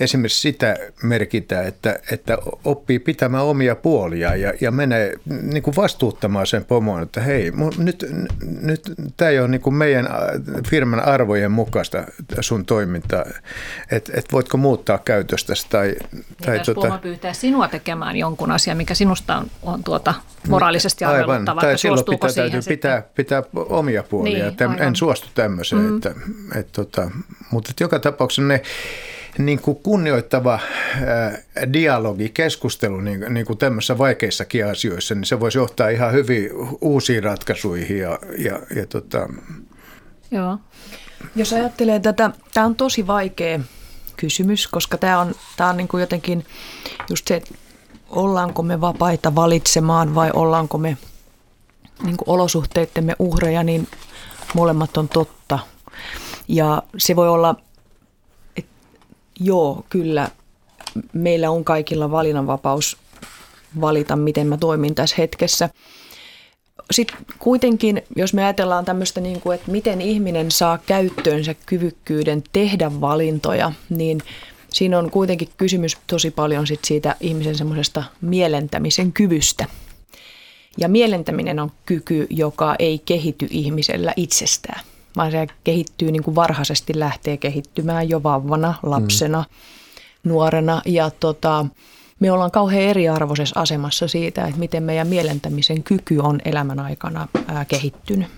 [0.00, 6.46] esimerkiksi sitä merkitä, että, että oppii pitämään omia puolia ja, ja menee niin kuin vastuuttamaan
[6.46, 8.04] sen pomon, että hei, nyt,
[8.60, 10.12] nyt tämä ei ole niin kuin meidän äh,
[10.70, 12.04] firman arvojen mukaista
[12.40, 13.24] sun toimintaa,
[13.90, 15.66] että et voitko muuttaa käytöstäsi.
[15.70, 15.96] Tai,
[16.46, 20.14] tai jos tuota, pomo pyytää sinua tekemään jonkun asian, mikä sinusta on, on tuota
[20.48, 25.82] moraalisesti arveluttava, tai silloin pitää, täytyy pitää, pitää omia puolia, niin, että en suostu tämmöiseen.
[25.82, 25.96] Mm.
[25.96, 26.14] Että,
[26.54, 27.10] et, tota,
[27.50, 28.62] mutta et joka tapauksessa ne
[29.38, 30.60] niin kuin kunnioittava
[31.72, 37.24] dialogi, keskustelu niin, niin kuin tämmöisissä vaikeissakin asioissa, niin se voisi johtaa ihan hyvin uusiin
[37.24, 37.98] ratkaisuihin.
[37.98, 39.28] Ja, ja, ja tota.
[40.30, 40.58] Joo.
[41.36, 43.60] Jos ajattelee tätä, tämä on tosi vaikea
[44.16, 46.44] kysymys, koska tämä on, tämä on niin kuin jotenkin
[47.10, 47.54] just se, että
[48.08, 50.96] ollaanko me vapaita valitsemaan vai ollaanko me
[52.02, 53.88] niin kuin olosuhteittemme uhreja, niin
[54.54, 55.58] molemmat on totta.
[56.48, 57.54] Ja se voi olla,
[58.56, 58.72] että
[59.40, 60.28] joo, kyllä,
[61.12, 62.96] meillä on kaikilla valinnanvapaus
[63.80, 65.70] valita, miten mä toimin tässä hetkessä.
[66.90, 73.00] Sitten kuitenkin, jos me ajatellaan tämmöistä, niin kuin, että miten ihminen saa käyttöönsä kyvykkyyden tehdä
[73.00, 74.22] valintoja, niin
[74.72, 79.66] siinä on kuitenkin kysymys tosi paljon sit siitä ihmisen semmoisesta mielentämisen kyvystä–
[80.78, 84.80] Ja mielentäminen on kyky, joka ei kehity ihmisellä itsestään,
[85.16, 90.30] vaan se kehittyy niin kuin varhaisesti lähtee kehittymään jo vauvana, lapsena, mm.
[90.30, 90.82] nuorena.
[90.86, 91.66] Ja tota,
[92.20, 97.64] me ollaan kauhean eriarvoisessa asemassa siitä, että miten meidän mielentämisen kyky on elämän aikana ää,
[97.64, 98.28] kehittynyt.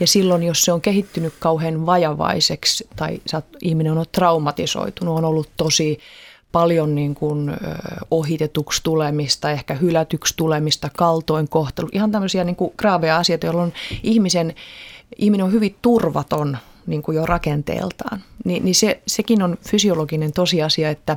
[0.00, 3.20] Ja silloin, jos se on kehittynyt kauhean vajavaiseksi tai
[3.62, 5.98] ihminen on traumatisoitunut, on ollut tosi
[6.52, 7.50] paljon niin kuin
[8.10, 14.54] ohitetuksi tulemista, ehkä hylätyksi tulemista, kaltoinkohtelu, ihan tämmöisiä niin kuin graaveja asioita, jolloin ihmisen,
[15.16, 18.20] ihminen on hyvin turvaton niin kuin jo rakenteeltaan.
[18.44, 21.16] Ni, niin se, sekin on fysiologinen tosiasia, että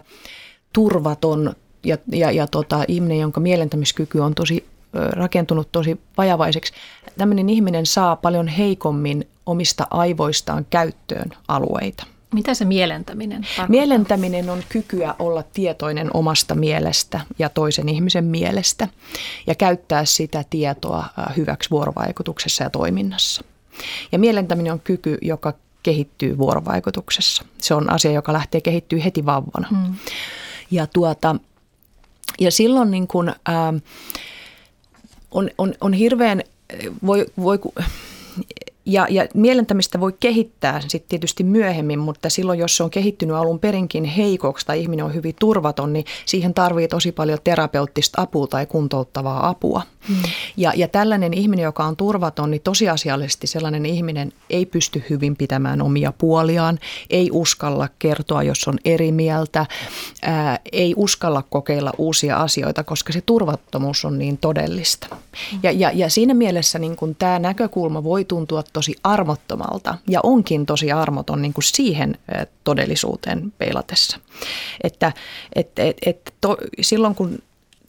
[0.74, 6.74] turvaton ja, ja, ja tota, ihminen, jonka mielentämiskyky on tosi rakentunut tosi vajavaiseksi,
[7.18, 12.06] tämmöinen ihminen saa paljon heikommin omista aivoistaan käyttöön alueita.
[12.34, 13.68] Mitä se mielentäminen tarkoittaa?
[13.68, 18.88] Mielentäminen on kykyä olla tietoinen omasta mielestä ja toisen ihmisen mielestä
[19.48, 21.06] ja käyttää sitä tietoa
[21.38, 23.44] hyväksi vuorovaikutuksessa ja toiminnassa.
[24.12, 27.46] Ja mielentäminen on kyky, joka kehittyy vuorovaikutuksessa.
[27.62, 29.68] Se on asia, joka lähtee kehittyä heti vauvana.
[29.70, 29.96] Hmm.
[30.72, 31.36] Ja, tuota,
[32.40, 33.74] ja silloin niin kun, ää,
[35.32, 36.44] on, on, on hirveän,
[37.06, 37.60] voi, voi
[38.86, 43.60] ja, ja mielentämistä voi kehittää sitten tietysti myöhemmin, mutta silloin jos se on kehittynyt alun
[43.60, 48.66] perinkin heikoksi tai ihminen on hyvin turvaton, niin siihen tarvii tosi paljon terapeuttista apua tai
[48.66, 49.82] kuntouttavaa apua.
[50.10, 50.16] Mm.
[50.58, 55.82] Ja, ja tällainen ihminen, joka on turvaton, niin tosiasiallisesti sellainen ihminen ei pysty hyvin pitämään
[55.82, 59.66] omia puoliaan, ei uskalla kertoa, jos on eri mieltä,
[60.22, 65.08] ää, ei uskalla kokeilla uusia asioita, koska se turvattomuus on niin todellista.
[65.12, 65.60] Mm.
[65.64, 70.66] Ja, ja, ja siinä mielessä niin kun tämä näkökulma voi tuntua tosi armottomalta ja onkin
[70.66, 72.18] tosi armoton niin kuin siihen
[72.64, 74.20] todellisuuteen peilatessa.
[74.84, 75.12] Että
[75.56, 77.40] et, et, et to, silloin kun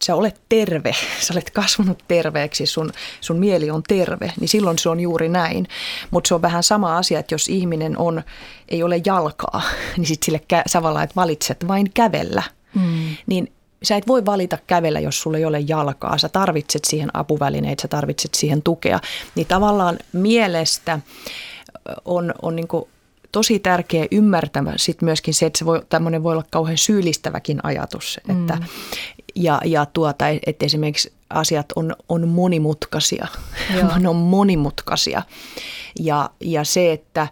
[0.04, 0.92] sä olet terve,
[1.24, 5.68] sä olet kasvanut terveeksi, sun, sun mieli on terve, niin silloin se on juuri näin.
[6.10, 8.22] Mutta se on vähän sama asia, että jos ihminen on,
[8.68, 9.62] ei ole jalkaa,
[9.96, 12.42] niin sitten sille kä- sä että valitset vain kävellä,
[12.74, 13.16] mm.
[13.26, 13.52] niin
[13.84, 16.18] sä et voi valita kävellä, jos sulla ei ole jalkaa.
[16.18, 19.00] Sä tarvitset siihen apuvälineitä, sä tarvitset siihen tukea.
[19.34, 21.00] Niin tavallaan mielestä
[22.04, 22.68] on, on niin
[23.32, 28.20] tosi tärkeä ymmärtämä sit myöskin se, että se voi, tämmöinen voi olla kauhean syyllistäväkin ajatus.
[28.28, 28.40] Mm.
[28.40, 28.58] Että,
[29.34, 33.26] ja, ja tuota, että esimerkiksi asiat on, on monimutkaisia.
[34.00, 35.22] ne on monimutkaisia.
[36.00, 37.28] Ja, ja se, että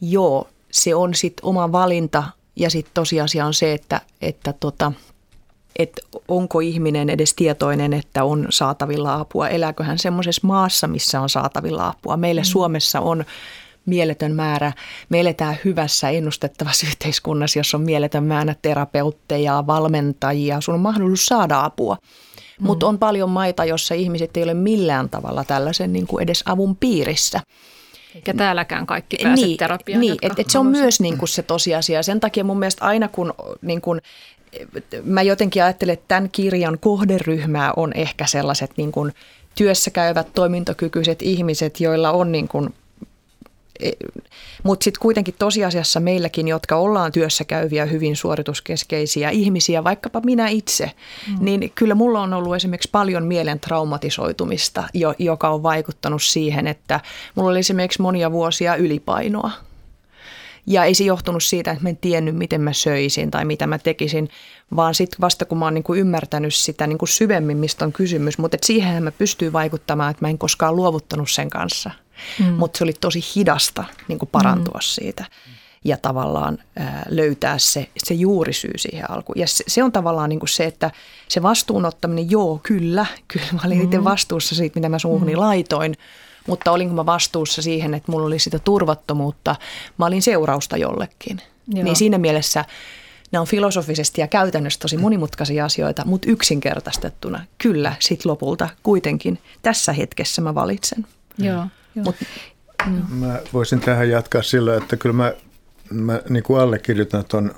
[0.00, 2.24] joo, se on sitten oma valinta
[2.56, 4.92] ja sitten tosiasia on se, että, että tota,
[5.78, 9.48] että onko ihminen edes tietoinen, että on saatavilla apua.
[9.48, 12.16] Elääkö hän semmoisessa maassa, missä on saatavilla apua.
[12.16, 12.44] Meille mm.
[12.44, 13.24] Suomessa on
[13.86, 14.72] mieletön määrä.
[15.08, 20.60] Me eletään hyvässä ennustettavassa yhteiskunnassa, jossa on mieletön määrä terapeutteja, valmentajia.
[20.60, 21.96] Sun on mahdollisuus saada apua.
[22.60, 22.66] Mm.
[22.66, 26.76] Mutta on paljon maita, jossa ihmiset ei ole millään tavalla tällaisen niin kuin edes avun
[26.76, 27.40] piirissä.
[28.14, 30.00] Eikä täälläkään kaikki pääse niin, terapiaan.
[30.00, 32.02] Niin, että et se on myös niin kuin se tosiasia.
[32.02, 34.00] Sen takia mun mielestä aina kun niin kuin
[35.04, 39.12] mä jotenkin ajattelen, että tämän kirjan kohderyhmää on ehkä sellaiset niin kuin
[39.54, 42.74] työssä käyvät toimintokykyiset ihmiset, joilla on niin kuin
[43.80, 43.90] e,
[44.62, 50.90] mutta sitten kuitenkin tosiasiassa meilläkin, jotka ollaan työssä käyviä, hyvin suorituskeskeisiä ihmisiä, vaikkapa minä itse,
[51.28, 51.44] mm.
[51.44, 54.84] niin kyllä mulla on ollut esimerkiksi paljon mielen traumatisoitumista,
[55.18, 57.00] joka on vaikuttanut siihen, että
[57.34, 59.50] mulla oli esimerkiksi monia vuosia ylipainoa.
[60.66, 63.78] Ja ei se johtunut siitä, että mä en tiennyt, miten mä söisin tai mitä mä
[63.78, 64.28] tekisin,
[64.76, 68.38] vaan sitten vasta kun mä oon niinku ymmärtänyt sitä niinku syvemmin, mistä on kysymys.
[68.38, 71.90] Mutta siihen mä pystyin vaikuttamaan, että mä en koskaan luovuttanut sen kanssa.
[72.38, 72.52] Mm.
[72.52, 74.82] Mutta se oli tosi hidasta niinku parantua mm.
[74.82, 75.24] siitä
[75.84, 79.38] ja tavallaan ää, löytää se, se juurisyy siihen alkuun.
[79.38, 80.90] Ja se, se on tavallaan niin kuin se, että
[81.28, 83.84] se vastuunottaminen, joo, kyllä, kyllä mä olin mm.
[83.84, 85.40] itse vastuussa siitä, mitä mä suuhuni mm.
[85.40, 85.94] laitoin,
[86.46, 89.56] mutta olinko mä vastuussa siihen, että mulla oli sitä turvattomuutta,
[89.98, 91.40] mä olin seurausta jollekin.
[91.68, 91.84] Joo.
[91.84, 92.64] Niin siinä mielessä
[93.32, 99.92] nämä on filosofisesti ja käytännössä tosi monimutkaisia asioita, mutta yksinkertaistettuna kyllä sit lopulta kuitenkin tässä
[99.92, 101.06] hetkessä mä valitsen.
[101.38, 101.66] Joo.
[101.94, 102.04] Joo.
[102.04, 102.16] Mut,
[103.08, 105.32] Mä voisin tähän jatkaa sillä, että kyllä mä,
[105.90, 107.54] mä niin kuin allekirjoitan tuon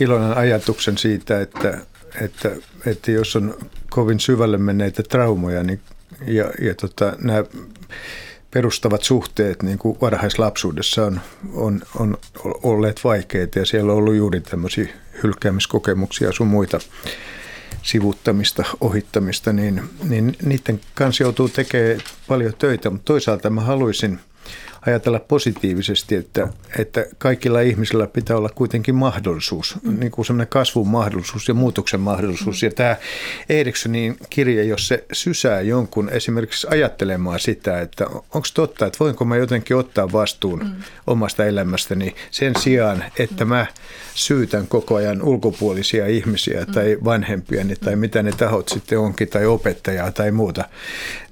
[0.00, 1.78] iloinen ajatuksen siitä, että,
[2.20, 2.50] että,
[2.86, 3.54] että jos on
[3.90, 5.80] kovin syvälle menneitä traumoja, niin
[6.26, 7.44] ja, ja tota, nämä
[8.50, 11.20] perustavat suhteet niin kuin varhaislapsuudessa on,
[11.54, 12.16] on, on
[12.62, 14.88] olleet vaikeita ja siellä on ollut juuri tämmöisiä
[15.22, 16.78] hylkäämiskokemuksia sun muita
[17.82, 24.20] sivuttamista, ohittamista, niin, niin niiden kanssa joutuu tekemään paljon töitä, mutta toisaalta mä haluaisin
[24.88, 26.48] ajatella positiivisesti, että,
[26.78, 30.00] että kaikilla ihmisillä pitää olla kuitenkin mahdollisuus, mm.
[30.00, 32.62] niin kuin semmoinen kasvun mahdollisuus ja muutoksen mahdollisuus.
[32.62, 32.66] Mm.
[32.66, 32.96] Ja tämä
[33.48, 39.36] Erikssonin kirja, jos se sysää jonkun esimerkiksi ajattelemaan sitä, että onko totta, että voinko mä
[39.36, 40.74] jotenkin ottaa vastuun mm.
[41.06, 43.66] omasta elämästäni sen sijaan, että mä
[44.14, 47.04] syytän koko ajan ulkopuolisia ihmisiä tai mm.
[47.04, 50.64] vanhempiani tai mitä ne tahot sitten onkin tai opettajaa tai muuta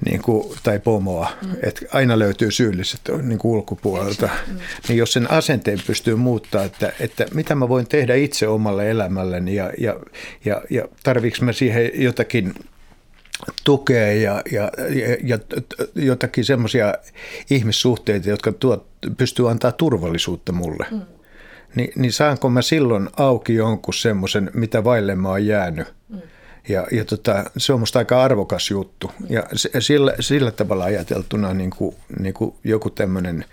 [0.04, 1.28] niin kuin, tai pomoa.
[1.42, 1.50] Mm.
[1.62, 4.28] Että aina löytyy syylliset niin kuin ulkopuolelta.
[4.46, 4.58] Mm.
[4.88, 9.54] Niin jos sen asenteen pystyy muuttaa, että, että mitä mä voin tehdä itse omalle elämälleni
[9.54, 9.96] ja, ja,
[10.44, 12.54] ja, ja tarviiko mä siihen jotakin
[13.64, 15.38] tukea ja, ja, ja, ja
[15.94, 16.94] jotakin semmoisia
[17.50, 20.86] ihmissuhteita, jotka tuot, pystyy antaa turvallisuutta mulle.
[20.90, 21.02] Mm
[21.76, 25.94] niin, niin saanko mä silloin auki jonkun semmoisen, mitä vaille mä oon jäänyt.
[26.08, 26.20] Mm.
[26.68, 29.10] Ja, ja tota, se on musta aika arvokas juttu.
[29.28, 29.42] Ja
[29.78, 33.44] sillä, sillä tavalla ajateltuna niin kuin, niin kuin joku tämmöinen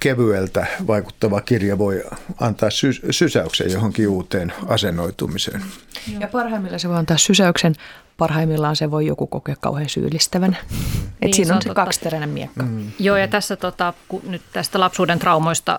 [0.00, 2.04] kevyeltä vaikuttava kirja voi
[2.40, 5.62] antaa sy- sysäyksen johonkin uuteen asennoitumiseen.
[6.20, 7.74] Ja parhaimmillaan se voi antaa sysäyksen,
[8.18, 10.50] parhaimmillaan se voi joku kokea kauhean syyllistävän.
[10.50, 10.76] Mm.
[10.76, 12.62] Et niin, siinä on se kaksiteräinen miekka.
[12.62, 12.90] Mm.
[12.98, 15.78] Joo, ja tässä tota, kun nyt tästä lapsuuden traumoista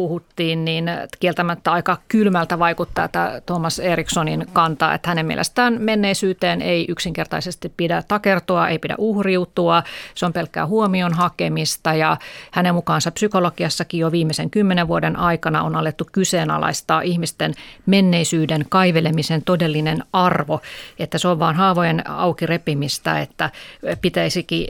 [0.00, 0.84] puhuttiin, niin
[1.20, 8.02] kieltämättä aika kylmältä vaikuttaa tämä Thomas Erikssonin kanta, että hänen mielestään menneisyyteen ei yksinkertaisesti pidä
[8.08, 9.82] takertua, ei pidä uhriutua,
[10.14, 12.16] se on pelkkää huomion hakemista ja
[12.50, 17.54] hänen mukaansa psykologiassakin jo viimeisen kymmenen vuoden aikana on alettu kyseenalaistaa ihmisten
[17.86, 20.60] menneisyyden kaivelemisen todellinen arvo,
[20.98, 23.50] että se on vaan haavojen auki repimistä, että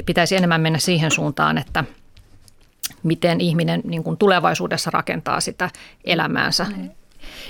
[0.07, 1.85] pitäisi enemmän mennä siihen suuntaan, että–
[3.03, 5.71] miten ihminen niin kuin tulevaisuudessa rakentaa sitä
[6.05, 6.67] elämäänsä.
[6.77, 6.91] Mm.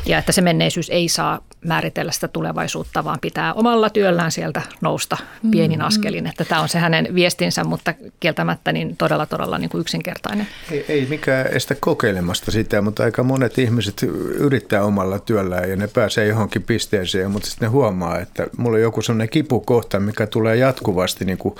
[0.07, 5.17] Ja että se menneisyys ei saa määritellä sitä tulevaisuutta, vaan pitää omalla työllään sieltä nousta
[5.51, 5.85] pienin mm.
[5.85, 6.27] askelin.
[6.27, 10.47] Että tämä on se hänen viestinsä, mutta kieltämättä niin todella todella niin kuin yksinkertainen.
[10.71, 14.03] Ei, ei mikään estä kokeilemasta sitä, mutta aika monet ihmiset
[14.35, 18.83] yrittää omalla työllään ja ne pääsee johonkin pisteeseen, mutta sitten ne huomaa, että mulla on
[18.83, 21.55] joku sellainen kipukohta, mikä tulee jatkuvasti niin kuin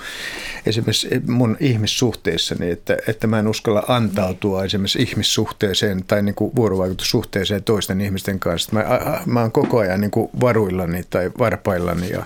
[0.65, 7.63] esimerkiksi mun ihmissuhteissani, että, että mä en uskalla antautua esimerkiksi ihmissuhteeseen tai niin kuin vuorovaikutussuhteeseen
[7.63, 8.71] toisten ihmisten kanssa.
[8.73, 8.85] Mä,
[9.25, 12.25] mä oon koko ajan niin kuin varuillani tai varpaillani ja,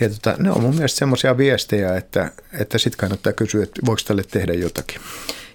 [0.00, 4.02] ja tota, ne on mun mielestä semmoisia viestejä, että, että sitten kannattaa kysyä, että voiko
[4.06, 5.00] tälle tehdä jotakin.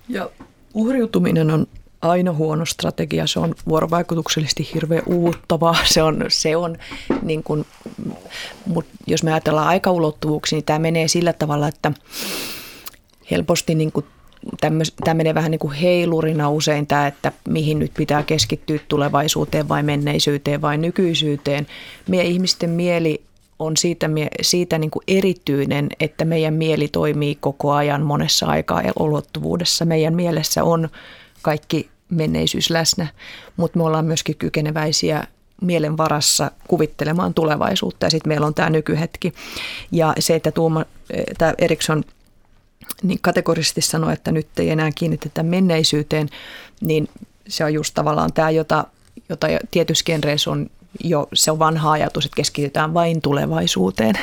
[0.10, 0.30] Ja
[0.74, 1.68] uhriutuminen on
[2.02, 3.28] aina huono strategia.
[3.28, 5.78] Se on vuorovaikutuksellisesti hirveän uuttavaa.
[5.94, 6.78] Se on, se on
[7.22, 7.66] niin kuin,
[8.66, 11.92] mutta jos me ajatellaan aikaulottuvuuksia, niin tämä menee sillä tavalla, että
[13.32, 14.06] helposti niin kuin
[15.04, 19.84] tämä menee vähän niin kuin heilurina usein tämä, että mihin nyt pitää keskittyä tulevaisuuteen vai
[19.84, 21.68] menneisyyteen vai nykyisyyteen.
[22.08, 23.22] Meidän ihmisten mieli
[23.60, 24.10] on siitä,
[24.42, 29.86] siitä niin kuin erityinen, että meidän mieli toimii koko ajan monessa aikaa ulottuvuudessa.
[29.86, 30.90] Meidän mielessä on
[31.42, 33.08] kaikki menneisyys läsnä,
[33.58, 35.24] mutta me ollaan myöskin kykeneväisiä
[35.62, 39.34] mielen varassa kuvittelemaan tulevaisuutta ja sitten meillä on tämä nykyhetki.
[39.92, 40.86] Ja se, että Tuuma,
[41.38, 42.04] tämä Eriksson–
[43.04, 46.30] niin kategorisesti sanoa, että nyt ei enää kiinnitetä menneisyyteen,
[46.82, 47.08] niin
[47.48, 48.86] se on just tavallaan tämä, jota,
[49.30, 50.70] jota tietyssä genreissä on
[51.04, 54.16] jo se on vanha ajatus, että keskitytään vain tulevaisuuteen.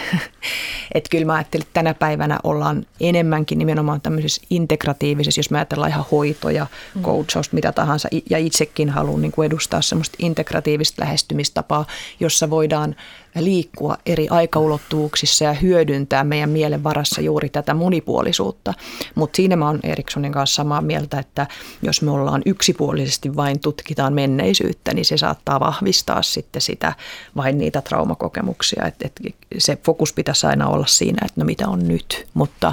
[0.94, 5.90] että kyllä mä ajattelin, että tänä päivänä ollaan enemmänkin nimenomaan tämmöisessä integratiivisessa, jos mä ajatellaan
[5.90, 7.02] ihan hoitoja, mm.
[7.02, 8.08] coachausta, mitä tahansa.
[8.30, 11.86] Ja itsekin haluan niin kuin edustaa semmoista integratiivista lähestymistapaa,
[12.20, 12.96] jossa voidaan
[13.34, 18.74] liikkua eri aikaulottuvuuksissa ja hyödyntää meidän mielen varassa juuri tätä monipuolisuutta.
[19.14, 21.46] Mutta siinä mä oon Erikssonin kanssa samaa mieltä, että
[21.82, 26.92] jos me ollaan yksipuolisesti vain tutkitaan menneisyyttä, niin se saattaa vahvistaa sitten sitä
[27.36, 28.86] vain niitä traumakokemuksia.
[28.86, 32.72] Et, et se fokus pitäisi aina olla siinä, että no mitä on nyt, mutta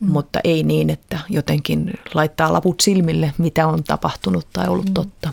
[0.00, 4.94] mutta ei niin, että jotenkin laittaa laput silmille, mitä on tapahtunut tai ollut mm.
[4.94, 5.32] totta.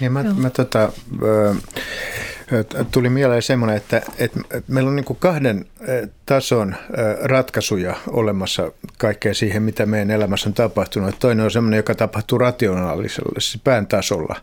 [0.00, 0.92] Ja mä, mä tota,
[2.90, 5.66] tuli mieleen semmoinen, että, että meillä on niin kahden
[6.26, 6.74] tason
[7.22, 11.18] ratkaisuja olemassa kaikkeen siihen, mitä meidän elämässä on tapahtunut.
[11.18, 14.36] Toinen on semmoinen, joka tapahtuu rationaalisella, siis pään tasolla.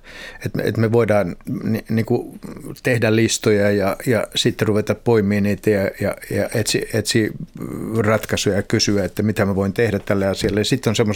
[0.45, 2.39] Että me, että me voidaan ni, niin kuin
[2.83, 7.31] tehdä listoja ja, ja sitten ruveta poimimaan niitä ja, ja, ja etsi, etsi
[7.97, 10.63] ratkaisuja ja kysyä, että mitä mä voin tehdä tälle asialle.
[10.63, 11.15] Sitten on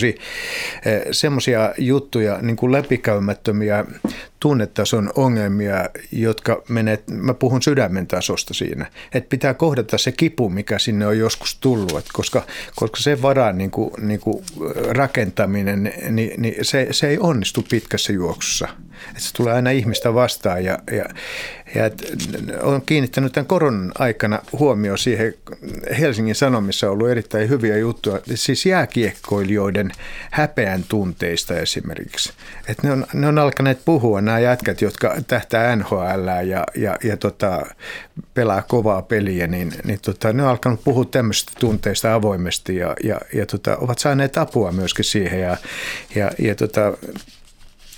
[1.11, 3.85] semmoisia juttuja, niin kuin läpikäymättömiä
[4.39, 10.79] tunnetason ongelmia, jotka menee, mä puhun sydämen tasosta siinä, että pitää kohdata se kipu, mikä
[10.79, 12.43] sinne on joskus tullut, että koska,
[12.75, 14.43] koska se varaan niin kuin, niin kuin
[14.89, 18.67] rakentaminen, niin, niin se, se ei onnistu pitkässä juoksussa.
[19.07, 21.05] Että se tulee aina ihmistä vastaan ja, ja
[21.75, 21.83] ja
[22.61, 25.33] olen kiinnittänyt tämän koronan aikana huomioon siihen,
[25.99, 29.91] Helsingin Sanomissa on ollut erittäin hyviä juttuja, siis jääkiekkoilijoiden
[30.31, 32.33] häpeän tunteista esimerkiksi.
[32.67, 37.17] Että ne, on, ne on alkaneet puhua, nämä jätkät, jotka tähtää NHL ja, ja, ja
[37.17, 37.65] tota,
[38.33, 43.21] pelaa kovaa peliä, niin, niin tota, ne on alkanut puhua tämmöistä tunteista avoimesti ja, ja,
[43.33, 45.41] ja tota, ovat saaneet apua myöskin siihen.
[45.41, 45.57] Ja,
[46.15, 46.93] ja, ja tota,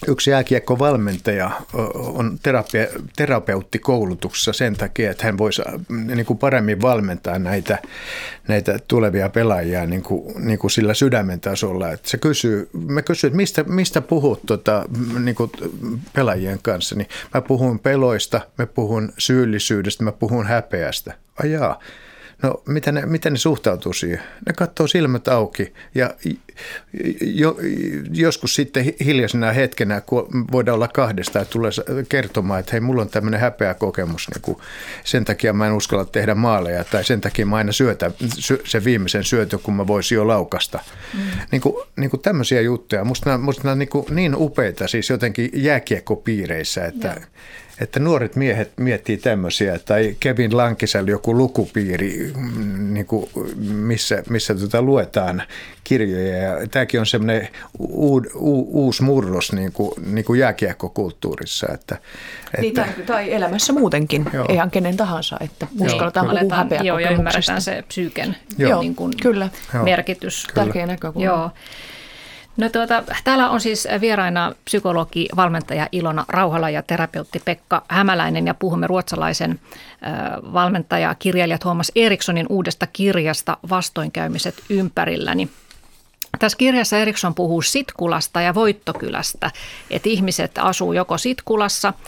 [0.08, 1.52] Yksi jääkiekkovalmentaja
[1.96, 7.78] on terapia, terapeuttikoulutuksessa sen takia, että hän voisi niin kuin paremmin valmentaa näitä,
[8.48, 11.92] näitä tulevia pelaajia niin kuin, niin kuin sillä sydämen tasolla.
[11.92, 14.86] Että se kysyy, mä kysyn, että mistä, mistä puhut tota,
[15.20, 15.52] niin kuin
[16.14, 16.96] pelaajien kanssa.
[16.96, 21.14] Niin mä puhun peloista, mä puhun syyllisyydestä, mä puhun häpeästä.
[21.44, 21.80] Ajaa.
[22.42, 24.22] No, miten ne, miten ne suhtautuu siihen?
[24.46, 26.14] Ne katsoo silmät auki ja
[27.22, 27.58] jo,
[28.14, 31.72] joskus sitten hiljaisena hetkenä, kun voidaan olla kahdesta ja tulee
[32.10, 34.58] kertomaan, että hei, mulla on tämmöinen häpeä kokemus, niin kuin
[35.04, 38.12] sen takia mä en uskalla tehdä maaleja tai sen takia mä aina syötä
[38.66, 40.80] se viimeisen syötö, kun mä voisin jo laukasta.
[41.14, 41.20] Mm.
[41.52, 43.06] Niin, kuin, niin kuin tämmöisiä juttuja.
[43.06, 47.28] Musta nämä, musta nämä niin, kuin niin upeita siis jotenkin jääkiekkopiireissä, että yeah
[47.82, 53.30] että nuoret miehet miettii tämmöisiä, tai Kevin Lankisel joku lukupiiri, mm, niin kuin
[53.62, 55.44] missä, missä tuota luetaan
[55.84, 56.38] kirjoja.
[56.38, 57.48] Ja tämäkin on semmoinen
[57.80, 61.68] u, u, uusi murros niin kuin, niin kuin jääkiekkokulttuurissa.
[61.74, 61.98] Että,
[62.62, 64.46] niin, tai, tai elämässä muutenkin, joo.
[64.50, 68.82] ihan kenen tahansa, että uskalletaan joo, puhua Joo, ja ymmärretään se psyyken joo.
[68.82, 69.50] Niin kuin kyllä.
[69.84, 70.48] merkitys.
[70.48, 70.66] Kyllä.
[70.66, 71.26] Tärkeä näkökulma.
[71.26, 71.52] Joo.
[72.60, 78.54] No tuota, täällä on siis vieraina psykologi, valmentaja Ilona Rauhala ja terapeutti Pekka Hämäläinen ja
[78.54, 79.60] puhumme ruotsalaisen
[80.54, 85.50] valmentaja, kirjailija Thomas Erikssonin uudesta kirjasta Vastoinkäymiset ympärilläni.
[86.40, 89.52] Tässä kirjassa Eriksson puhuu Sitkulasta ja Voittokylästä,
[89.90, 91.94] että ihmiset asuu joko Sitkulassa–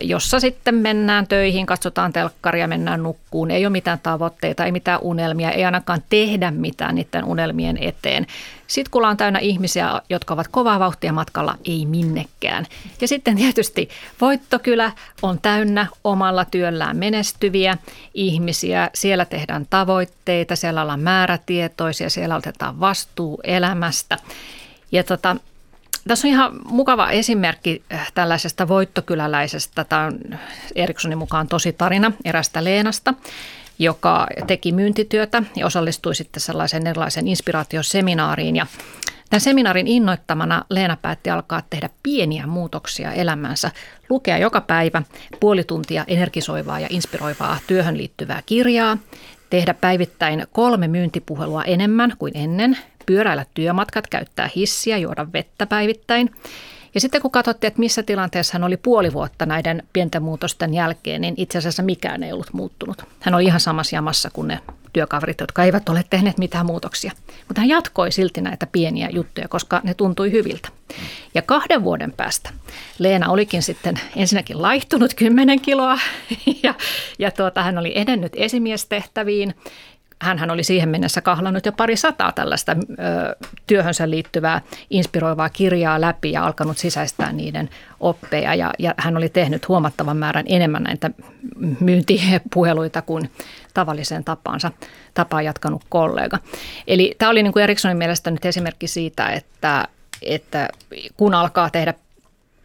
[0.00, 3.50] jossa sitten mennään töihin, katsotaan telkkaria, mennään nukkuun.
[3.50, 8.26] Ei ole mitään tavoitteita, ei mitään unelmia, ei ainakaan tehdä mitään niiden unelmien eteen.
[8.66, 12.66] Sitten kun on täynnä ihmisiä, jotka ovat kovaa vauhtia matkalla, ei minnekään.
[13.00, 13.88] Ja sitten tietysti
[14.20, 14.92] Voittokylä
[15.22, 17.78] on täynnä omalla työllään menestyviä
[18.14, 18.90] ihmisiä.
[18.94, 24.18] Siellä tehdään tavoitteita, siellä ollaan määrätietoisia, siellä otetaan vastuu elämästä.
[24.92, 25.36] Ja tota,
[26.08, 29.84] tässä on ihan mukava esimerkki äh, tällaisesta voittokyläläisestä.
[29.84, 30.38] Tämä on
[30.74, 33.14] Erikssonin mukaan tosi tarina erästä Leenasta,
[33.78, 38.56] joka teki myyntityötä ja osallistui sitten sellaisen erilaisen inspiraatioseminaariin.
[38.56, 38.66] Ja
[39.30, 43.70] tämän seminaarin innoittamana Leena päätti alkaa tehdä pieniä muutoksia elämänsä,
[44.10, 45.02] lukea joka päivä
[45.40, 48.98] puoli tuntia energisoivaa ja inspiroivaa työhön liittyvää kirjaa,
[49.50, 52.78] tehdä päivittäin kolme myyntipuhelua enemmän kuin ennen,
[53.08, 56.30] pyöräillä työmatkat, käyttää hissiä, juoda vettä päivittäin.
[56.94, 61.20] Ja sitten kun katsottiin, että missä tilanteessa hän oli puoli vuotta näiden pienten muutosten jälkeen,
[61.20, 63.02] niin itse asiassa mikään ei ollut muuttunut.
[63.20, 64.60] Hän oli ihan samassa jamassa kuin ne
[64.92, 67.12] työkaverit, jotka eivät ole tehneet mitään muutoksia.
[67.48, 70.68] Mutta hän jatkoi silti näitä pieniä juttuja, koska ne tuntui hyviltä.
[71.34, 72.50] Ja kahden vuoden päästä
[72.98, 75.98] Leena olikin sitten ensinnäkin laihtunut 10 kiloa
[76.62, 76.74] ja,
[77.18, 79.54] ja tuota, hän oli edennyt esimiestehtäviin
[80.20, 84.60] hän oli siihen mennessä kahlannut jo pari sataa tällaista ö, työhönsä liittyvää
[84.90, 88.54] inspiroivaa kirjaa läpi ja alkanut sisäistää niiden oppeja.
[88.54, 91.10] Ja, ja hän oli tehnyt huomattavan määrän enemmän näitä
[91.80, 93.30] myyntipuheluita kuin
[93.74, 94.72] tavalliseen tapaansa,
[95.14, 96.38] tapaan jatkanut kollega.
[96.86, 99.88] Eli tämä oli niin kuin Erikssonin mielestä nyt esimerkki siitä, että,
[100.22, 100.68] että
[101.16, 101.94] kun alkaa tehdä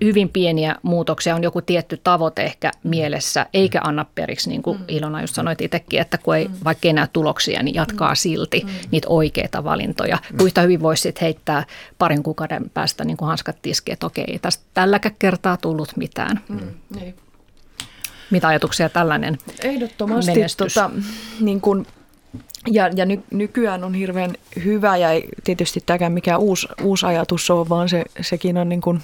[0.02, 4.86] hyvin pieniä muutoksia, on joku tietty tavoite ehkä mielessä, eikä anna periksi, niin kuin mm.
[4.88, 6.54] Ilona just sanoit itsekin, että kun ei, mm.
[6.64, 8.16] vaikka ei näe tuloksia, niin jatkaa mm.
[8.16, 8.72] silti mm.
[8.92, 10.18] niitä oikeita valintoja.
[10.32, 10.46] Mm.
[10.46, 11.66] Yhtä hyvin voisi sitten heittää
[11.98, 16.40] parin kuukauden päästä niin kuin hanskat tiskiin, että okei, ei tästä tälläkään kertaa tullut mitään.
[16.50, 16.60] Mm.
[16.96, 17.16] Niin.
[18.32, 20.32] Mitä ajatuksia tällainen Ehdottomasti.
[20.32, 20.74] Menestys?
[20.74, 20.92] Tota,
[21.40, 21.86] niin kuin
[22.68, 24.36] ja, ja ny, nykyään on hirveän
[24.66, 28.82] hyvä ja ei tietysti tämäkään mikään uusi, uusi ajatus on, vaan se, sekin on niin
[28.82, 29.02] kuin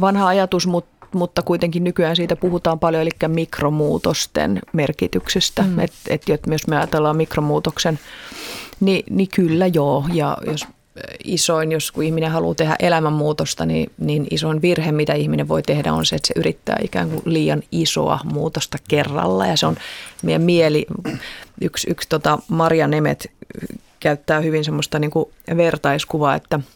[0.00, 5.62] vanha ajatus, mutta mutta kuitenkin nykyään siitä puhutaan paljon, eli mikromuutosten merkityksestä.
[5.62, 5.78] Mm.
[5.78, 7.98] Että et, jos me ajatellaan mikromuutoksen,
[8.80, 10.04] niin, niin kyllä joo.
[10.12, 10.66] Ja jos
[11.24, 15.92] isoin, jos kun ihminen haluaa tehdä elämänmuutosta, niin, niin isoin virhe, mitä ihminen voi tehdä,
[15.92, 19.46] on se, että se yrittää ikään kuin liian isoa muutosta kerralla.
[19.46, 19.76] Ja se on
[20.22, 20.86] meidän mieli,
[21.60, 23.30] yksi, yksi tota Maria Nemet
[24.00, 26.60] käyttää hyvin semmoista niin kuin vertaiskuvaa, että–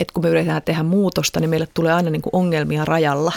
[0.00, 3.32] että kun me yritetään tehdä muutosta, niin meille tulee aina niin kuin ongelmia rajalla.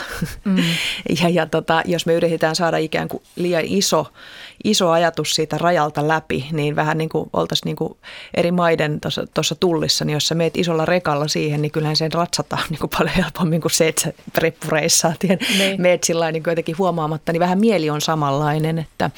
[0.45, 0.57] Mm.
[1.21, 4.07] ja ja tota, jos me yritetään saada ikään kuin liian iso,
[4.63, 7.97] iso ajatus siitä rajalta läpi, niin vähän niin kuin oltaisiin niin kuin
[8.33, 8.99] eri maiden
[9.33, 12.91] tuossa tullissa, niin jos sä meet isolla rekalla siihen, niin kyllähän sen ratsataan niin kuin
[12.97, 15.81] paljon helpommin kuin se, että sä reppureissaat ja niin.
[15.81, 19.11] meet sillä niin jotenkin huomaamatta, niin vähän mieli on samanlainen, että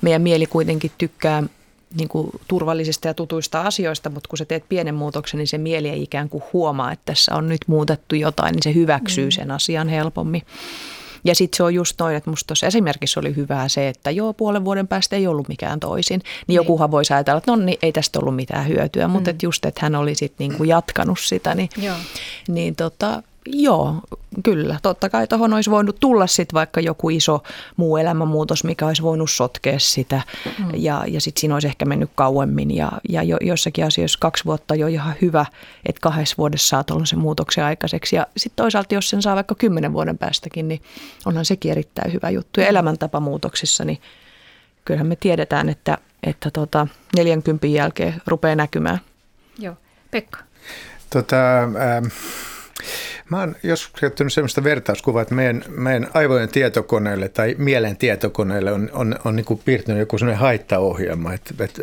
[0.00, 1.42] meidän mieli kuitenkin tykkää–
[1.94, 5.88] niin kuin turvallisista ja tutuista asioista, mutta kun sä teet pienen muutoksen, niin se mieli
[5.88, 9.30] ei ikään kuin huomaa, että tässä on nyt muutettu jotain, niin se hyväksyy mm.
[9.30, 10.42] sen asian helpommin.
[11.24, 14.32] Ja sitten se on just noin, että musta tuossa esimerkiksi oli hyvää se, että joo,
[14.32, 16.18] puolen vuoden päästä ei ollut mikään toisin.
[16.18, 16.56] Niin, niin.
[16.56, 19.12] jokuhan voisi ajatella, että no niin, ei tästä ollut mitään hyötyä, mm.
[19.12, 21.96] mutta et just, että hän oli sitten niinku jatkanut sitä, niin, joo.
[22.48, 23.22] niin tota,
[23.52, 24.00] Joo,
[24.42, 24.78] kyllä.
[24.82, 27.42] Totta kai tuohon olisi voinut tulla sitten vaikka joku iso
[27.76, 30.22] muu elämänmuutos, mikä olisi voinut sotkea sitä.
[30.58, 30.70] Mm.
[30.74, 32.76] Ja, ja sitten siinä olisi ehkä mennyt kauemmin.
[32.76, 35.46] Ja, ja jo, jossakin asioissa kaksi vuotta jo ihan hyvä,
[35.86, 38.16] että kahdessa vuodessa saa tuollaisen muutoksen aikaiseksi.
[38.16, 40.82] Ja sitten toisaalta, jos sen saa vaikka kymmenen vuoden päästäkin, niin
[41.26, 42.60] onhan sekin erittäin hyvä juttu.
[42.60, 43.98] Ja elämäntapamuutoksissa, niin
[44.84, 46.86] kyllähän me tiedetään, että, että tota
[47.16, 49.00] 40 jälkeen rupeaa näkymään.
[49.58, 49.76] Joo.
[50.10, 50.38] Pekka?
[51.10, 52.06] Tota, ähm
[53.30, 58.90] Mä oon joskus käyttänyt sellaista vertauskuvaa, että meidän, meidän aivojen tietokoneelle tai mielen tietokoneelle on,
[58.92, 61.82] on, on niin kuin piirtynyt joku sellainen haittaohjelma, että, että,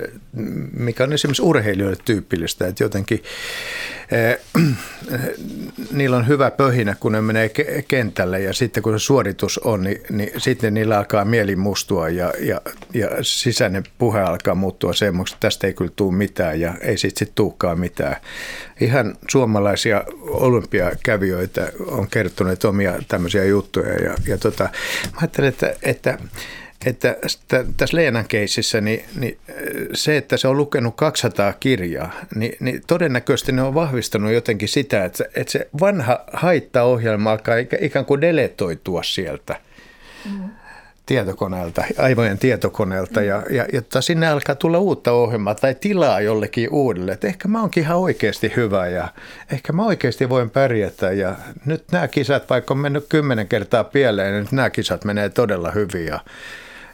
[0.73, 3.23] mikä on esimerkiksi urheilijoille tyypillistä, että jotenkin
[5.91, 7.51] niillä on hyvä pöhinä, kun ne menee
[7.87, 12.33] kentälle ja sitten kun se suoritus on, niin, niin sitten niillä alkaa mieli mustua ja,
[12.39, 12.61] ja,
[12.93, 17.27] ja sisäinen puhe alkaa muuttua semmoista, että tästä ei kyllä tule mitään ja ei sitten
[17.27, 17.35] sit
[17.75, 18.15] mitään.
[18.81, 23.93] Ihan suomalaisia olympiakävijöitä on kertonut omia tämmöisiä juttuja.
[23.93, 26.17] Ja, ja tota, mä ajattelen, että, että
[26.85, 27.15] että
[27.77, 29.37] tässä Leenan keississä niin, niin
[29.93, 35.05] se, että se on lukenut 200 kirjaa, niin, niin todennäköisesti ne on vahvistanut jotenkin sitä,
[35.05, 39.55] että, että se vanha haittaohjelma alkaa ikään kuin deletoitua sieltä.
[41.05, 43.21] Tietokoneelta, aivojen tietokoneelta.
[43.21, 47.61] Ja, ja jotta sinne alkaa tulla uutta ohjelmaa tai tilaa jollekin uudelle, että ehkä mä
[47.61, 49.07] oonkin ihan oikeasti hyvä ja
[49.51, 51.11] ehkä mä oikeasti voin pärjätä.
[51.11, 55.29] Ja nyt nämä kisat, vaikka on mennyt kymmenen kertaa pieleen, niin nyt nämä kisat menee
[55.29, 56.05] todella hyvin.
[56.05, 56.19] Ja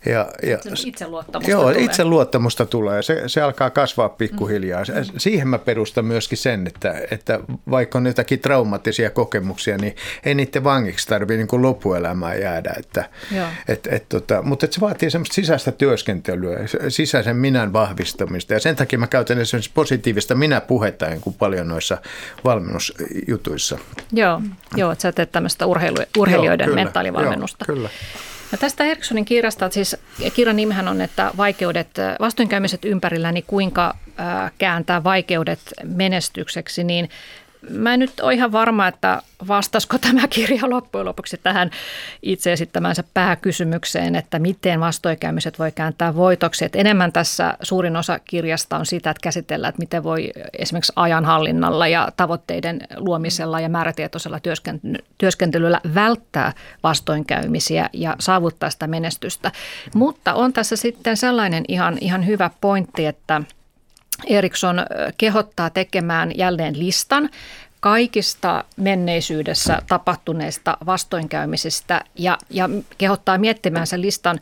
[0.06, 1.84] ja, ja, itseluottamusta joo, tulee.
[1.84, 3.04] itseluottamusta tulee.
[3.04, 4.84] Se, se alkaa kasvaa pikkuhiljaa.
[4.84, 5.20] Mm.
[5.20, 7.40] Siihen mä perustan myöskin sen, että, että
[7.70, 12.74] vaikka on jotakin traumaattisia kokemuksia, niin ei niiden vangiksi tarvitse niin lopuelämää jäädä.
[12.78, 13.10] Että,
[13.68, 18.54] et, et, tota, mutta et se vaatii semmoista sisäistä työskentelyä, sisäisen minän vahvistamista.
[18.54, 21.98] Ja sen takia mä käytän esimerkiksi positiivista minä-puhetta niin paljon noissa
[22.44, 23.78] valmennusjutuissa.
[24.12, 24.42] Joo,
[24.76, 27.66] joo että sä teet tämmöistä urheilu, urheilijoiden joo, kyllä, mentaalivalmennusta.
[27.68, 27.90] Joo, kyllä.
[28.54, 29.96] No tästä Erikssonin kirjasta, siis
[30.34, 31.88] kirjan nimehän on, että vaikeudet,
[32.20, 33.96] vastoinkäymiset ympärilläni, niin kuinka
[34.58, 37.10] kääntää vaikeudet menestykseksi, niin
[37.70, 41.72] Mä en nyt ole ihan varma, että vastasko tämä kirja loppujen lopuksi tähän
[42.22, 46.66] itse esittämänsä pääkysymykseen, että miten vastoinkäymiset voi kääntää voitoksi.
[46.66, 51.88] Että enemmän tässä suurin osa kirjasta on sitä, että käsitellään, että miten voi esimerkiksi ajanhallinnalla
[51.88, 54.40] ja tavoitteiden luomisella ja määrätietoisella
[55.18, 56.54] työskentelyllä välttää
[56.84, 59.52] vastoinkäymisiä ja saavuttaa sitä menestystä.
[59.96, 63.42] Mutta on tässä sitten sellainen ihan, ihan hyvä pointti, että–
[64.26, 64.86] Eriksson
[65.18, 67.30] kehottaa tekemään jälleen listan
[67.80, 74.40] kaikista menneisyydessä tapahtuneista vastoinkäymisistä ja, ja kehottaa miettimään sen listan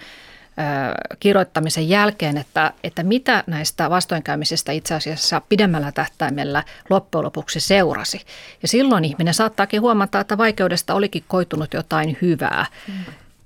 [1.20, 8.22] kirjoittamisen jälkeen, että, että mitä näistä vastoinkäymisistä itse asiassa pidemmällä tähtäimellä loppujen lopuksi seurasi.
[8.62, 12.66] Ja silloin ihminen saattaakin huomata, että vaikeudesta olikin koitunut jotain hyvää.
[12.88, 12.94] Mm.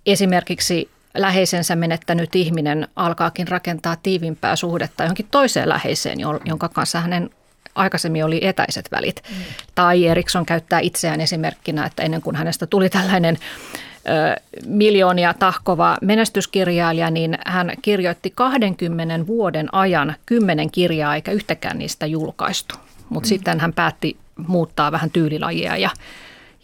[0.05, 7.29] Esimerkiksi läheisensä menettänyt ihminen alkaakin rakentaa tiivimpää suhdetta johonkin toiseen läheiseen, jonka kanssa hänen
[7.75, 9.23] aikaisemmin oli etäiset välit.
[9.29, 9.35] Mm.
[9.75, 17.11] Tai Eriksson käyttää itseään esimerkkinä, että ennen kuin hänestä tuli tällainen ö, miljoonia tahkova menestyskirjailija,
[17.11, 22.75] niin hän kirjoitti 20 vuoden ajan kymmenen kirjaa, eikä yhtäkään niistä julkaistu.
[23.09, 23.29] Mutta mm.
[23.29, 25.89] sitten hän päätti muuttaa vähän tyylilajia ja,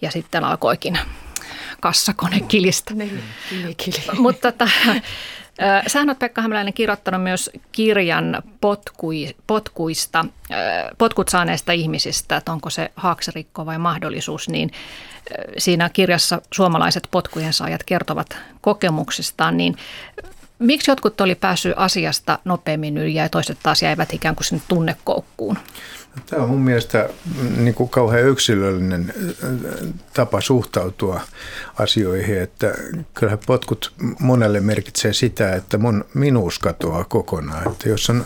[0.02, 1.00] ja sitten alkoikin
[1.82, 2.94] kassakonekilistä.
[4.18, 4.68] Mutta tota,
[5.88, 10.26] Sähän olet Pekka Hämäläinen kirjoittanut myös kirjan potkui, potkuista,
[10.98, 14.72] potkut saaneista ihmisistä, että onko se haaksirikko vai mahdollisuus, niin
[15.58, 19.76] siinä kirjassa suomalaiset potkujen saajat kertovat kokemuksistaan, niin
[20.60, 25.58] miksi jotkut oli päässyt asiasta nopeammin yli ja toiset taas jäivät ikään kuin sinne tunnekoukkuun?
[26.26, 27.10] Tämä on mun mielestä
[27.42, 29.14] mm, niin kuin kauhean yksilöllinen
[30.14, 31.22] tapa suhtautua
[31.80, 32.74] asioihin, että
[33.14, 37.72] kyllähän potkut monelle merkitsee sitä, että mun minuus katoaa kokonaan.
[37.72, 38.26] Että jos on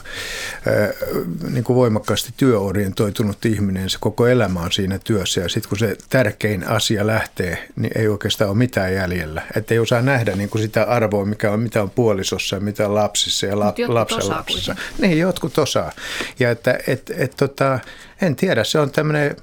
[1.49, 5.97] niin kuin voimakkaasti työorientoitunut ihminen, se koko elämä on siinä työssä ja sitten kun se
[6.09, 9.41] tärkein asia lähtee, niin ei oikeastaan ole mitään jäljellä.
[9.55, 12.85] Että ei osaa nähdä niin kuin sitä arvoa, mikä on, mitä on puolisossa ja mitä
[12.87, 14.75] on lapsissa ja la, lapsenlapsissa.
[14.97, 15.91] Niin, jotkut osaa.
[16.39, 17.74] Ja että et, et, tota,
[18.21, 19.35] en tiedä, se on tämmöinen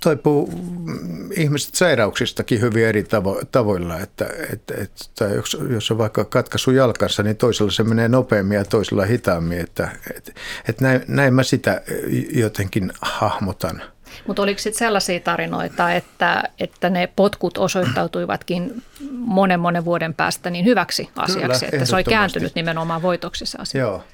[0.00, 0.52] toipuu
[1.36, 7.22] ihmiset sairauksistakin hyvin eri tavo- tavoilla, että, että, että jos, jos on vaikka katkaisu jalkansa,
[7.22, 10.32] niin toisella se menee nopeammin ja toisella hitaammin, että, että,
[10.68, 11.82] että näin, näin mä sitä
[12.32, 13.82] jotenkin hahmotan.
[14.26, 20.64] Mutta oliko sitten sellaisia tarinoita, että, että ne potkut osoittautuivatkin monen monen vuoden päästä niin
[20.64, 23.80] hyväksi asiaksi, Kyllä, että se oli kääntynyt nimenomaan voitoksi se asia?
[23.80, 24.04] Joo.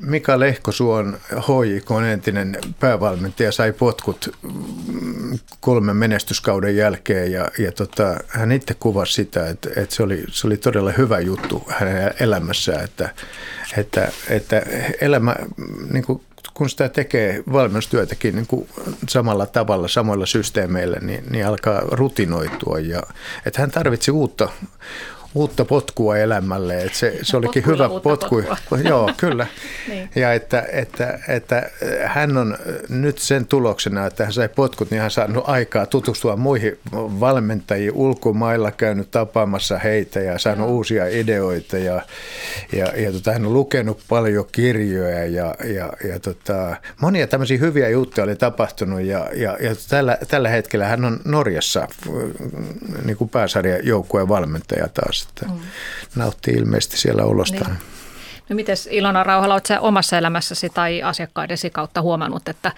[0.00, 8.52] Mika Lehkosuon HJK entinen päävalmentaja sai potkut mm, kolmen menestyskauden jälkeen ja, ja tota, hän
[8.52, 13.14] itse kuvasi sitä, että, että se, oli, se oli todella hyvä juttu hänen elämässään, että,
[13.76, 14.62] että, että
[15.00, 15.36] elämä
[15.92, 16.22] niin kuin
[16.54, 18.68] kun sitä tekee valmennustyötäkin niin kuin
[19.08, 22.78] samalla tavalla, samoilla systeemeillä, niin, niin alkaa rutinoitua.
[22.78, 23.02] Ja,
[23.46, 24.48] että hän tarvitsi uutta,
[25.34, 26.82] uutta potkua elämälle.
[26.82, 28.44] Että se, se olikin hyvä potku.
[28.88, 29.46] Joo, kyllä.
[29.88, 30.10] niin.
[30.14, 31.70] Ja että, että, että
[32.04, 32.58] hän on
[32.88, 38.70] nyt sen tuloksena, että hän sai potkut, niin hän saanut aikaa tutustua muihin valmentajiin ulkomailla,
[38.70, 40.76] käynyt tapaamassa heitä ja saanut Joo.
[40.76, 41.78] uusia ideoita.
[41.78, 42.02] Ja,
[42.72, 47.88] ja, ja tota, hän on lukenut paljon kirjoja ja, ja, ja tota, monia tämmöisiä hyviä
[47.88, 49.00] juttuja oli tapahtunut.
[49.00, 51.88] Ja, ja, ja tällä, tällä hetkellä hän on Norjassa
[53.04, 55.60] niin kuin pääsarjan joukkueen valmentaja taas että mm.
[56.16, 57.70] nauttii ilmeisesti siellä olostaan.
[57.70, 57.92] Niin.
[58.48, 62.72] No miten Ilona Rauhala, oletko omassa elämässäsi tai asiakkaidesi kautta huomannut, että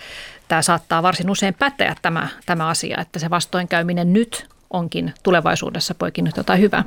[0.48, 6.36] tämä saattaa varsin usein päteä tämä, tämä asia, että se vastoinkäyminen nyt onkin tulevaisuudessa poikinut
[6.36, 6.84] jotain hyvää?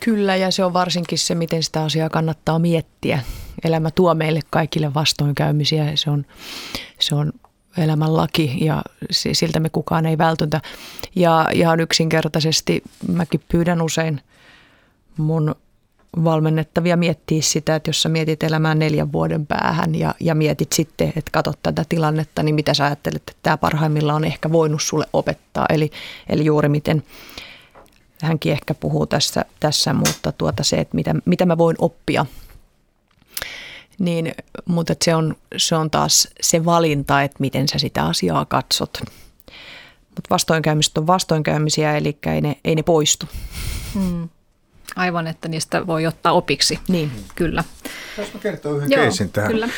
[0.00, 3.20] Kyllä, ja se on varsinkin se, miten sitä asiaa kannattaa miettiä.
[3.64, 6.26] Elämä tuo meille kaikille vastoinkäymisiä, se on,
[6.98, 7.32] se on
[7.76, 10.60] elämän laki ja siltä me kukaan ei vältyntä.
[11.14, 14.20] Ja ihan yksinkertaisesti mäkin pyydän usein–
[15.16, 15.54] mun
[16.24, 21.08] valmennettavia miettiä sitä, että jos sä mietit elämään neljän vuoden päähän ja, ja mietit sitten,
[21.08, 25.06] että katsot tätä tilannetta, niin mitä sä ajattelet, että tämä parhaimmillaan on ehkä voinut sulle
[25.12, 25.66] opettaa.
[25.68, 25.90] Eli,
[26.28, 27.02] eli juuri miten
[28.22, 32.26] hänkin ehkä puhuu tässä, tässä mutta tuota se, että mitä, mitä mä voin oppia.
[33.98, 34.32] Niin,
[34.64, 38.98] mutta se on, se on taas se valinta, että miten sä sitä asiaa katsot.
[40.08, 43.26] Mutta vastoinkäymiset on vastoinkäymisiä, eli ei ne, ei ne poistu.
[43.94, 44.28] Hmm.
[44.96, 46.78] Aivan, että niistä voi ottaa opiksi.
[46.88, 47.10] Niin.
[47.34, 47.64] Kyllä.
[48.18, 49.50] Jos mä kertoa yhden Joo, keisin tähän.
[49.50, 49.68] Kyllä.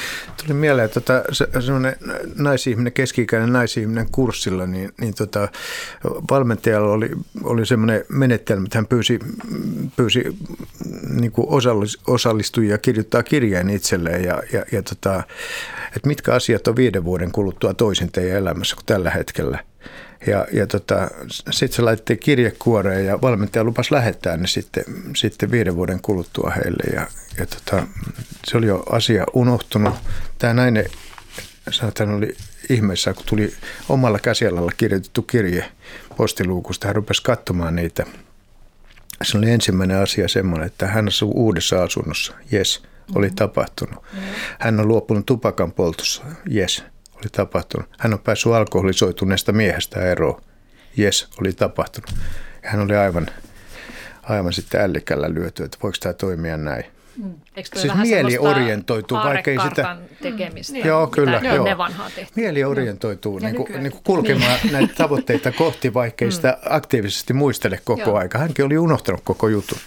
[0.43, 1.23] Tuli mieleen, että tota,
[1.61, 1.97] semmoinen
[2.37, 5.49] naisihminen, keski-ikäinen naisihminen kurssilla, niin, niin tota,
[6.31, 7.11] valmentajalla oli,
[7.43, 9.19] oli semmoinen menetelmä, että hän pyysi,
[9.97, 10.39] pyysi
[11.09, 11.49] niin kuin
[12.07, 15.23] osallistujia kirjoittaa kirjeen itselleen ja, ja, ja tota,
[15.97, 19.59] että mitkä asiat on viiden vuoden kuluttua toisin teidän elämässä kuin tällä hetkellä–
[20.27, 21.11] ja, ja tota,
[21.51, 24.85] sitten se laitettiin kirjekuoreen ja valmentaja lupasi lähettää ne sitten,
[25.17, 26.95] sitten viiden vuoden kuluttua heille.
[26.95, 27.07] Ja,
[27.39, 27.87] ja tota,
[28.45, 29.95] se oli jo asia unohtunut.
[30.39, 30.87] Tämä nainen
[31.71, 32.37] sanotaan oli
[32.69, 33.55] ihmeessä, kun tuli
[33.89, 35.71] omalla käsialalla kirjoitettu kirje
[36.17, 36.87] postiluukusta.
[36.87, 38.07] Hän rupesi katsomaan niitä.
[39.23, 42.33] Se oli ensimmäinen asia semmoinen, että hän asuu uudessa asunnossa.
[42.53, 42.83] Yes,
[43.15, 43.37] oli mm-hmm.
[43.37, 44.05] tapahtunut.
[44.59, 46.23] Hän on luopunut tupakan poltossa.
[46.55, 46.85] Yes,
[47.25, 47.89] oli tapahtunut.
[47.99, 50.43] Hän on päässyt alkoholisoituneesta miehestä eroon.
[50.97, 52.11] Jes, oli tapahtunut.
[52.63, 53.27] Ja hän oli aivan,
[54.23, 56.85] aivan sitten ällikällä lyöty, että voiko tämä toimia näin.
[57.17, 57.35] Mm.
[57.75, 59.97] siis mieli orientoituu, vaikka ei sitä...
[60.23, 60.73] tekemistä.
[60.73, 60.87] Niin.
[60.87, 61.41] Joo, kyllä.
[61.45, 61.65] Joo.
[61.65, 66.33] Ne vanhaa Mieli orientoituu niin kuin, niin kuin kulkemaan näitä tavoitteita kohti, vaikka ei mm.
[66.33, 68.17] sitä aktiivisesti muistele koko joo.
[68.17, 68.39] aika.
[68.39, 69.79] Hänkin oli unohtanut koko jutun.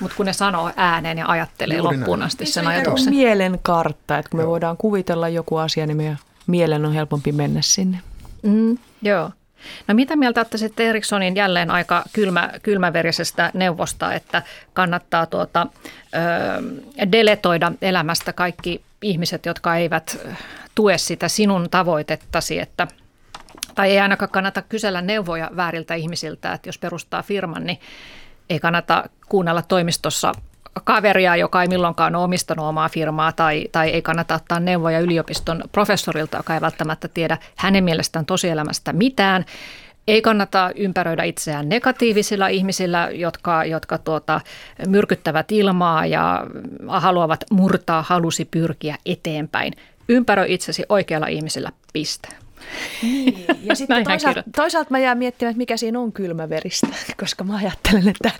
[0.00, 3.14] Mutta kun ne sanoo ääneen ja ajattelee Juuri loppuun asti sen ajatuksen.
[3.14, 4.50] Mielen kartta, että kun me joo.
[4.50, 6.18] voidaan kuvitella joku asia, niin meidän
[6.48, 7.98] mielen on helpompi mennä sinne.
[8.42, 9.30] Mm, joo.
[9.86, 14.42] No mitä mieltä olette sitten Erikssonin jälleen aika kylmä, kylmäverisestä neuvosta, että
[14.72, 15.66] kannattaa tuota,
[17.00, 20.18] ö, deletoida elämästä kaikki ihmiset, jotka eivät
[20.74, 22.86] tue sitä sinun tavoitettasi, että
[23.74, 27.80] tai ei ainakaan kannata kysellä neuvoja vääriltä ihmisiltä, että jos perustaa firman, niin
[28.50, 30.32] ei kannata kuunnella toimistossa
[30.84, 35.62] kaveria, joka ei milloinkaan ole omistanut omaa firmaa tai, tai ei kannata ottaa neuvoja yliopiston
[35.72, 39.44] professorilta, joka ei välttämättä tiedä hänen mielestään tosielämästä mitään.
[40.08, 44.40] Ei kannata ympäröidä itseään negatiivisilla ihmisillä, jotka, jotka tuota,
[44.86, 46.46] myrkyttävät ilmaa ja
[46.86, 49.72] haluavat murtaa halusi pyrkiä eteenpäin.
[50.08, 52.28] Ympäröi itsesi oikealla ihmisillä, piste.
[53.02, 56.86] Niin, ja sitten toisaalta, toisaalta mä jään miettimään, että mikä siinä on kylmäveristä,
[57.20, 58.30] koska mä ajattelen, että...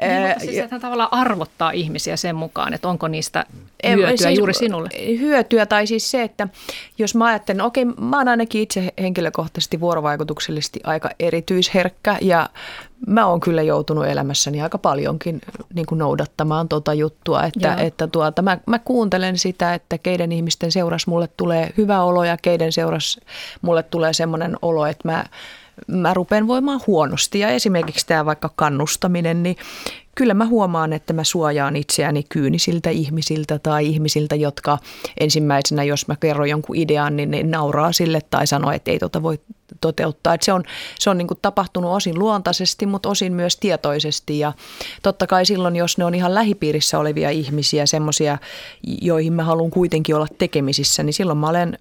[0.00, 3.46] Niin, ää, siis että tavallaan arvottaa ihmisiä sen mukaan, että onko niistä
[3.96, 4.88] hyötyä siis, juuri sinulle.
[5.20, 6.48] Hyötyä tai siis se, että
[6.98, 12.48] jos mä ajattelen, okei, mä oon ainakin itse henkilökohtaisesti vuorovaikutuksellisesti aika erityisherkkä ja
[13.06, 15.40] mä oon kyllä joutunut elämässäni aika paljonkin
[15.74, 20.72] niin kuin noudattamaan tota juttua, että, että tuota, mä, mä kuuntelen sitä, että keiden ihmisten
[20.72, 23.20] seuras mulle tulee hyvä olo ja keiden seuras
[23.62, 25.24] mulle tulee semmoinen olo, että mä,
[25.86, 27.38] mä rupean voimaan huonosti.
[27.38, 29.56] Ja esimerkiksi tämä vaikka kannustaminen, niin
[30.14, 34.78] kyllä mä huomaan, että mä suojaan itseäni kyynisiltä ihmisiltä tai ihmisiltä, jotka
[35.20, 39.22] ensimmäisenä, jos mä kerron jonkun idean, niin ne nauraa sille tai sanoo, että ei tota
[39.22, 39.40] voi
[39.80, 40.34] toteuttaa.
[40.34, 40.64] Että se on,
[40.98, 44.52] se on niin kuin tapahtunut osin luontaisesti, mutta osin myös tietoisesti ja
[45.02, 48.38] totta kai silloin, jos ne on ihan lähipiirissä olevia ihmisiä, semmoisia,
[49.02, 51.78] joihin mä haluan kuitenkin olla tekemisissä, niin silloin mä olen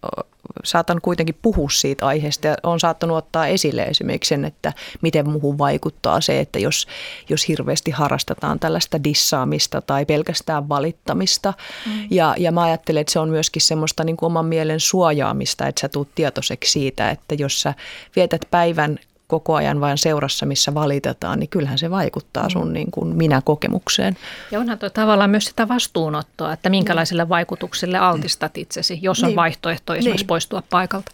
[0.64, 5.58] saatan kuitenkin puhua siitä aiheesta ja olen saattanut ottaa esille esimerkiksi sen, että miten muuhun
[5.58, 6.88] vaikuttaa se, että jos,
[7.30, 11.54] jos hirveästi harrastetaan tällaista dissaamista tai pelkästään valittamista.
[11.86, 12.08] Mm.
[12.12, 15.82] Ja, ja mä ajattelen, että se on myöskin semmoista niin kuin oman mielen suojaamista, että
[15.82, 17.74] sä tuut tietoiseksi siitä, että jos sä
[18.16, 22.74] vietät päivän koko ajan vain seurassa, missä valitetaan, niin kyllähän se vaikuttaa sun mm.
[22.74, 24.18] niin kuin minä-kokemukseen.
[24.52, 27.30] Ja onhan tuo tavallaan myös sitä vastuunottoa, että minkälaisille mm.
[27.30, 29.36] vaikutuksille altistat itsesi, jos on niin.
[29.36, 30.28] vaihtoehto esimerkiksi niin.
[30.28, 31.12] poistua paikalta.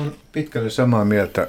[0.00, 1.48] On pitkälle samaa mieltä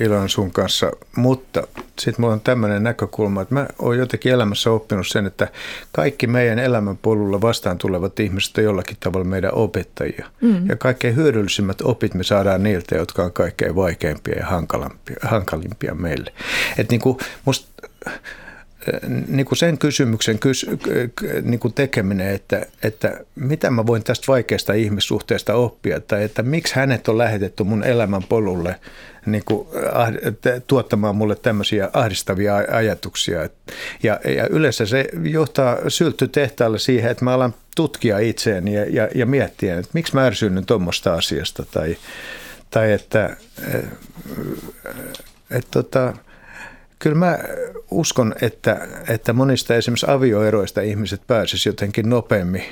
[0.00, 1.66] Ilon sun kanssa, mutta
[1.98, 5.48] sitten mulla on tämmöinen näkökulma, että mä oon jotenkin elämässä oppinut sen, että
[5.92, 10.26] kaikki meidän elämän polulla vastaan tulevat ihmiset on jollakin tavalla meidän opettajia.
[10.40, 10.68] Mm.
[10.68, 16.32] Ja kaikkein hyödyllisimmät opit me saadaan niiltä, jotka on kaikkein vaikeimpia ja hankalimpia, hankalimpia meille.
[16.78, 17.88] Että niin kuin musta
[19.28, 20.66] niin kuin sen kysymyksen kys,
[21.42, 26.74] niin kuin tekeminen, että, että mitä mä voin tästä vaikeasta ihmissuhteesta oppia, tai että miksi
[26.74, 28.76] hänet on lähetetty mun elämän polulle
[29.26, 29.68] niin kuin,
[30.66, 33.48] tuottamaan mulle tämmöisiä ahdistavia ajatuksia.
[34.02, 39.26] Ja, ja yleensä se johtaa sylttytehtaalle siihen, että mä alan tutkia itseäni ja, ja, ja
[39.26, 41.96] miettiä, että miksi mä ärsyynnyn tuommoista asiasta, tai,
[42.70, 43.36] tai että,
[43.74, 43.96] että,
[45.50, 46.14] että tota,
[46.98, 47.38] Kyllä mä
[47.90, 52.64] uskon, että, että monista esimerkiksi avioeroista ihmiset pääsisivät jotenkin nopeammin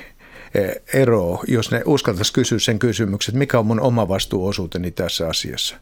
[0.55, 5.29] e, eroon, jos ne uskaltaisi kysyä sen kysymyksen, että mikä on mun oma vastuuosuuteni tässä
[5.29, 5.77] asiassa.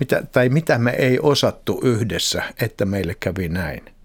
[0.00, 3.95] Mitä, tai mitä me ei osattu yhdessä, että meille kävi näin.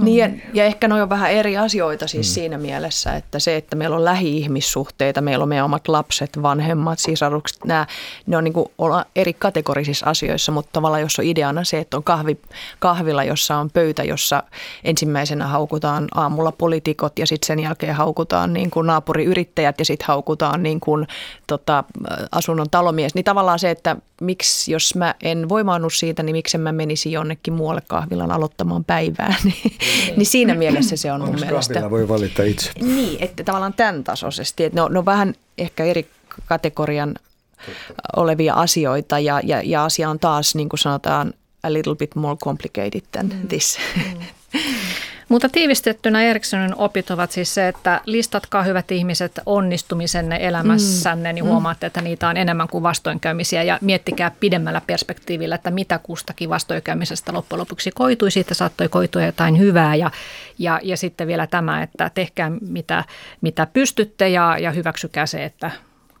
[0.00, 2.32] Niin ja, ja ehkä ne on vähän eri asioita siis mm.
[2.34, 7.64] siinä mielessä, että se, että meillä on lähi-ihmissuhteita, meillä on meidän omat lapset, vanhemmat, sisarukset,
[7.64, 7.86] nämä,
[8.26, 8.68] ne on niin kuin
[9.16, 12.36] eri kategorisissa asioissa, mutta tavallaan jos on ideana se, että on kahvi,
[12.78, 14.42] kahvila, jossa on pöytä, jossa
[14.84, 20.62] ensimmäisenä haukutaan aamulla poliitikot ja sitten sen jälkeen haukutaan niin kuin naapuriyrittäjät ja sitten haukutaan
[20.62, 21.06] niin kuin,
[21.46, 21.84] tota,
[22.32, 26.72] asunnon talomies, niin tavallaan se, että miksi jos mä en voimaannut siitä, niin miksi mä
[26.72, 29.78] menisin jonnekin muualle kahvilan aloittamaan päivää, niin,
[30.16, 31.90] niin siinä mielessä se on mun mielestä.
[31.90, 32.70] voi valita itse.
[32.80, 36.08] Niin, että tavallaan tämän tasoisesti, että ne on, ne on vähän ehkä eri
[36.46, 37.14] kategorian
[38.16, 42.36] olevia asioita ja, ja, ja asia on taas, niin kuin sanotaan, a little bit more
[42.36, 43.48] complicated than mm.
[43.48, 43.78] this.
[43.96, 44.20] Mm.
[45.28, 51.50] Mutta tiivistettynä Erikssonin opit ovat siis se, että listatkaa hyvät ihmiset onnistumisenne elämässänne, niin mm.
[51.50, 57.32] huomaatte, että niitä on enemmän kuin vastoinkäymisiä ja miettikää pidemmällä perspektiivillä, että mitä kustakin vastoinkäymisestä
[57.32, 58.30] loppujen lopuksi koitui.
[58.30, 60.10] Siitä saattoi koitua jotain hyvää ja,
[60.58, 63.04] ja, ja sitten vielä tämä, että tehkää mitä,
[63.40, 65.70] mitä pystytte ja, ja hyväksykää se, että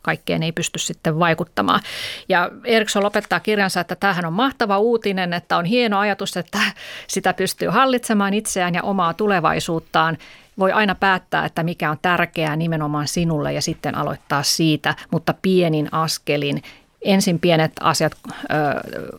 [0.04, 1.80] kaikkeen ei pysty sitten vaikuttamaan.
[2.28, 6.58] Ja Eriksson lopettaa kirjansa, että tämähän on mahtava uutinen, että on hieno ajatus, että
[7.06, 10.18] sitä pystyy hallitsemaan itseään ja omaa tulevaisuuttaan.
[10.58, 15.88] Voi aina päättää, että mikä on tärkeää nimenomaan sinulle ja sitten aloittaa siitä, mutta pienin
[15.92, 16.62] askelin
[17.04, 18.34] ensin pienet asiat ö,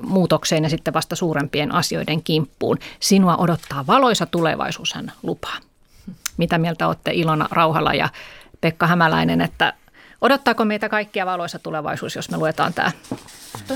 [0.01, 2.77] muutokseen ja sitten vasta suurempien asioiden kimppuun.
[2.99, 5.57] Sinua odottaa valoisa tulevaisuus, hän lupaa.
[6.37, 8.09] Mitä mieltä olette Ilona Rauhala ja
[8.61, 9.73] Pekka Hämäläinen, että
[10.25, 12.91] Odottaako meitä kaikkia valoisa tulevaisuus, jos me luetaan tämä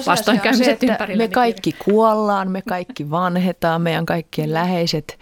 [0.06, 1.24] vastoinkäymiset ympärille?
[1.24, 5.20] Me kaikki kuollaan, me kaikki vanhetaan, meidän kaikkien läheiset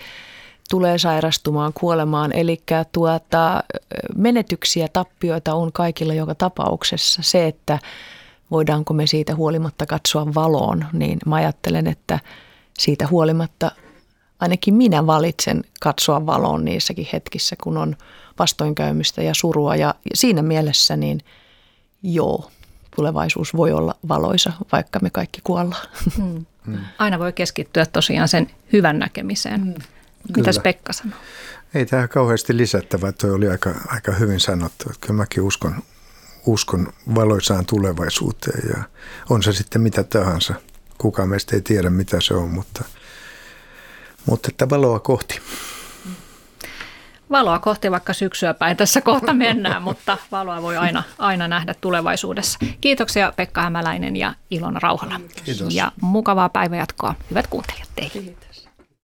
[0.69, 2.31] tulee sairastumaan, kuolemaan.
[2.33, 2.61] Eli
[2.91, 3.63] tuota,
[4.15, 7.21] menetyksiä, tappioita on kaikilla joka tapauksessa.
[7.23, 7.79] Se, että
[8.51, 12.19] voidaanko me siitä huolimatta katsoa valoon, niin mä ajattelen, että
[12.79, 13.71] siitä huolimatta
[14.39, 17.95] ainakin minä valitsen katsoa valoon niissäkin hetkissä, kun on
[18.39, 19.75] vastoinkäymistä ja surua.
[19.75, 21.19] Ja siinä mielessä niin
[22.03, 22.51] joo,
[22.95, 25.87] tulevaisuus voi olla valoisa, vaikka me kaikki kuollaan.
[26.17, 26.45] Mm.
[26.67, 26.77] Mm.
[26.97, 29.61] Aina voi keskittyä tosiaan sen hyvän näkemiseen.
[29.61, 29.73] Mm.
[30.35, 30.59] Mitäs.
[30.59, 31.19] Pekka sanoo?
[31.73, 34.91] Ei tähän kauheasti lisättävää, tuo oli aika, aika hyvin sanottu.
[35.01, 35.75] Kyllä mäkin uskon,
[36.45, 38.83] uskon valoisaan tulevaisuuteen ja
[39.29, 40.53] on se sitten mitä tahansa.
[40.97, 42.85] Kukaan meistä ei tiedä mitä se on, mutta,
[44.27, 45.39] mutta että valoa kohti.
[47.29, 52.59] Valoa kohti vaikka syksyä päin tässä kohta mennään, mutta valoa voi aina, aina nähdä tulevaisuudessa.
[52.81, 55.21] Kiitoksia Pekka Hämäläinen ja Ilona Rauhala.
[55.45, 55.75] Kiitos.
[55.75, 58.11] Ja mukavaa päivänjatkoa, hyvät kuuntelijat teille.
[58.11, 58.46] Kiitos.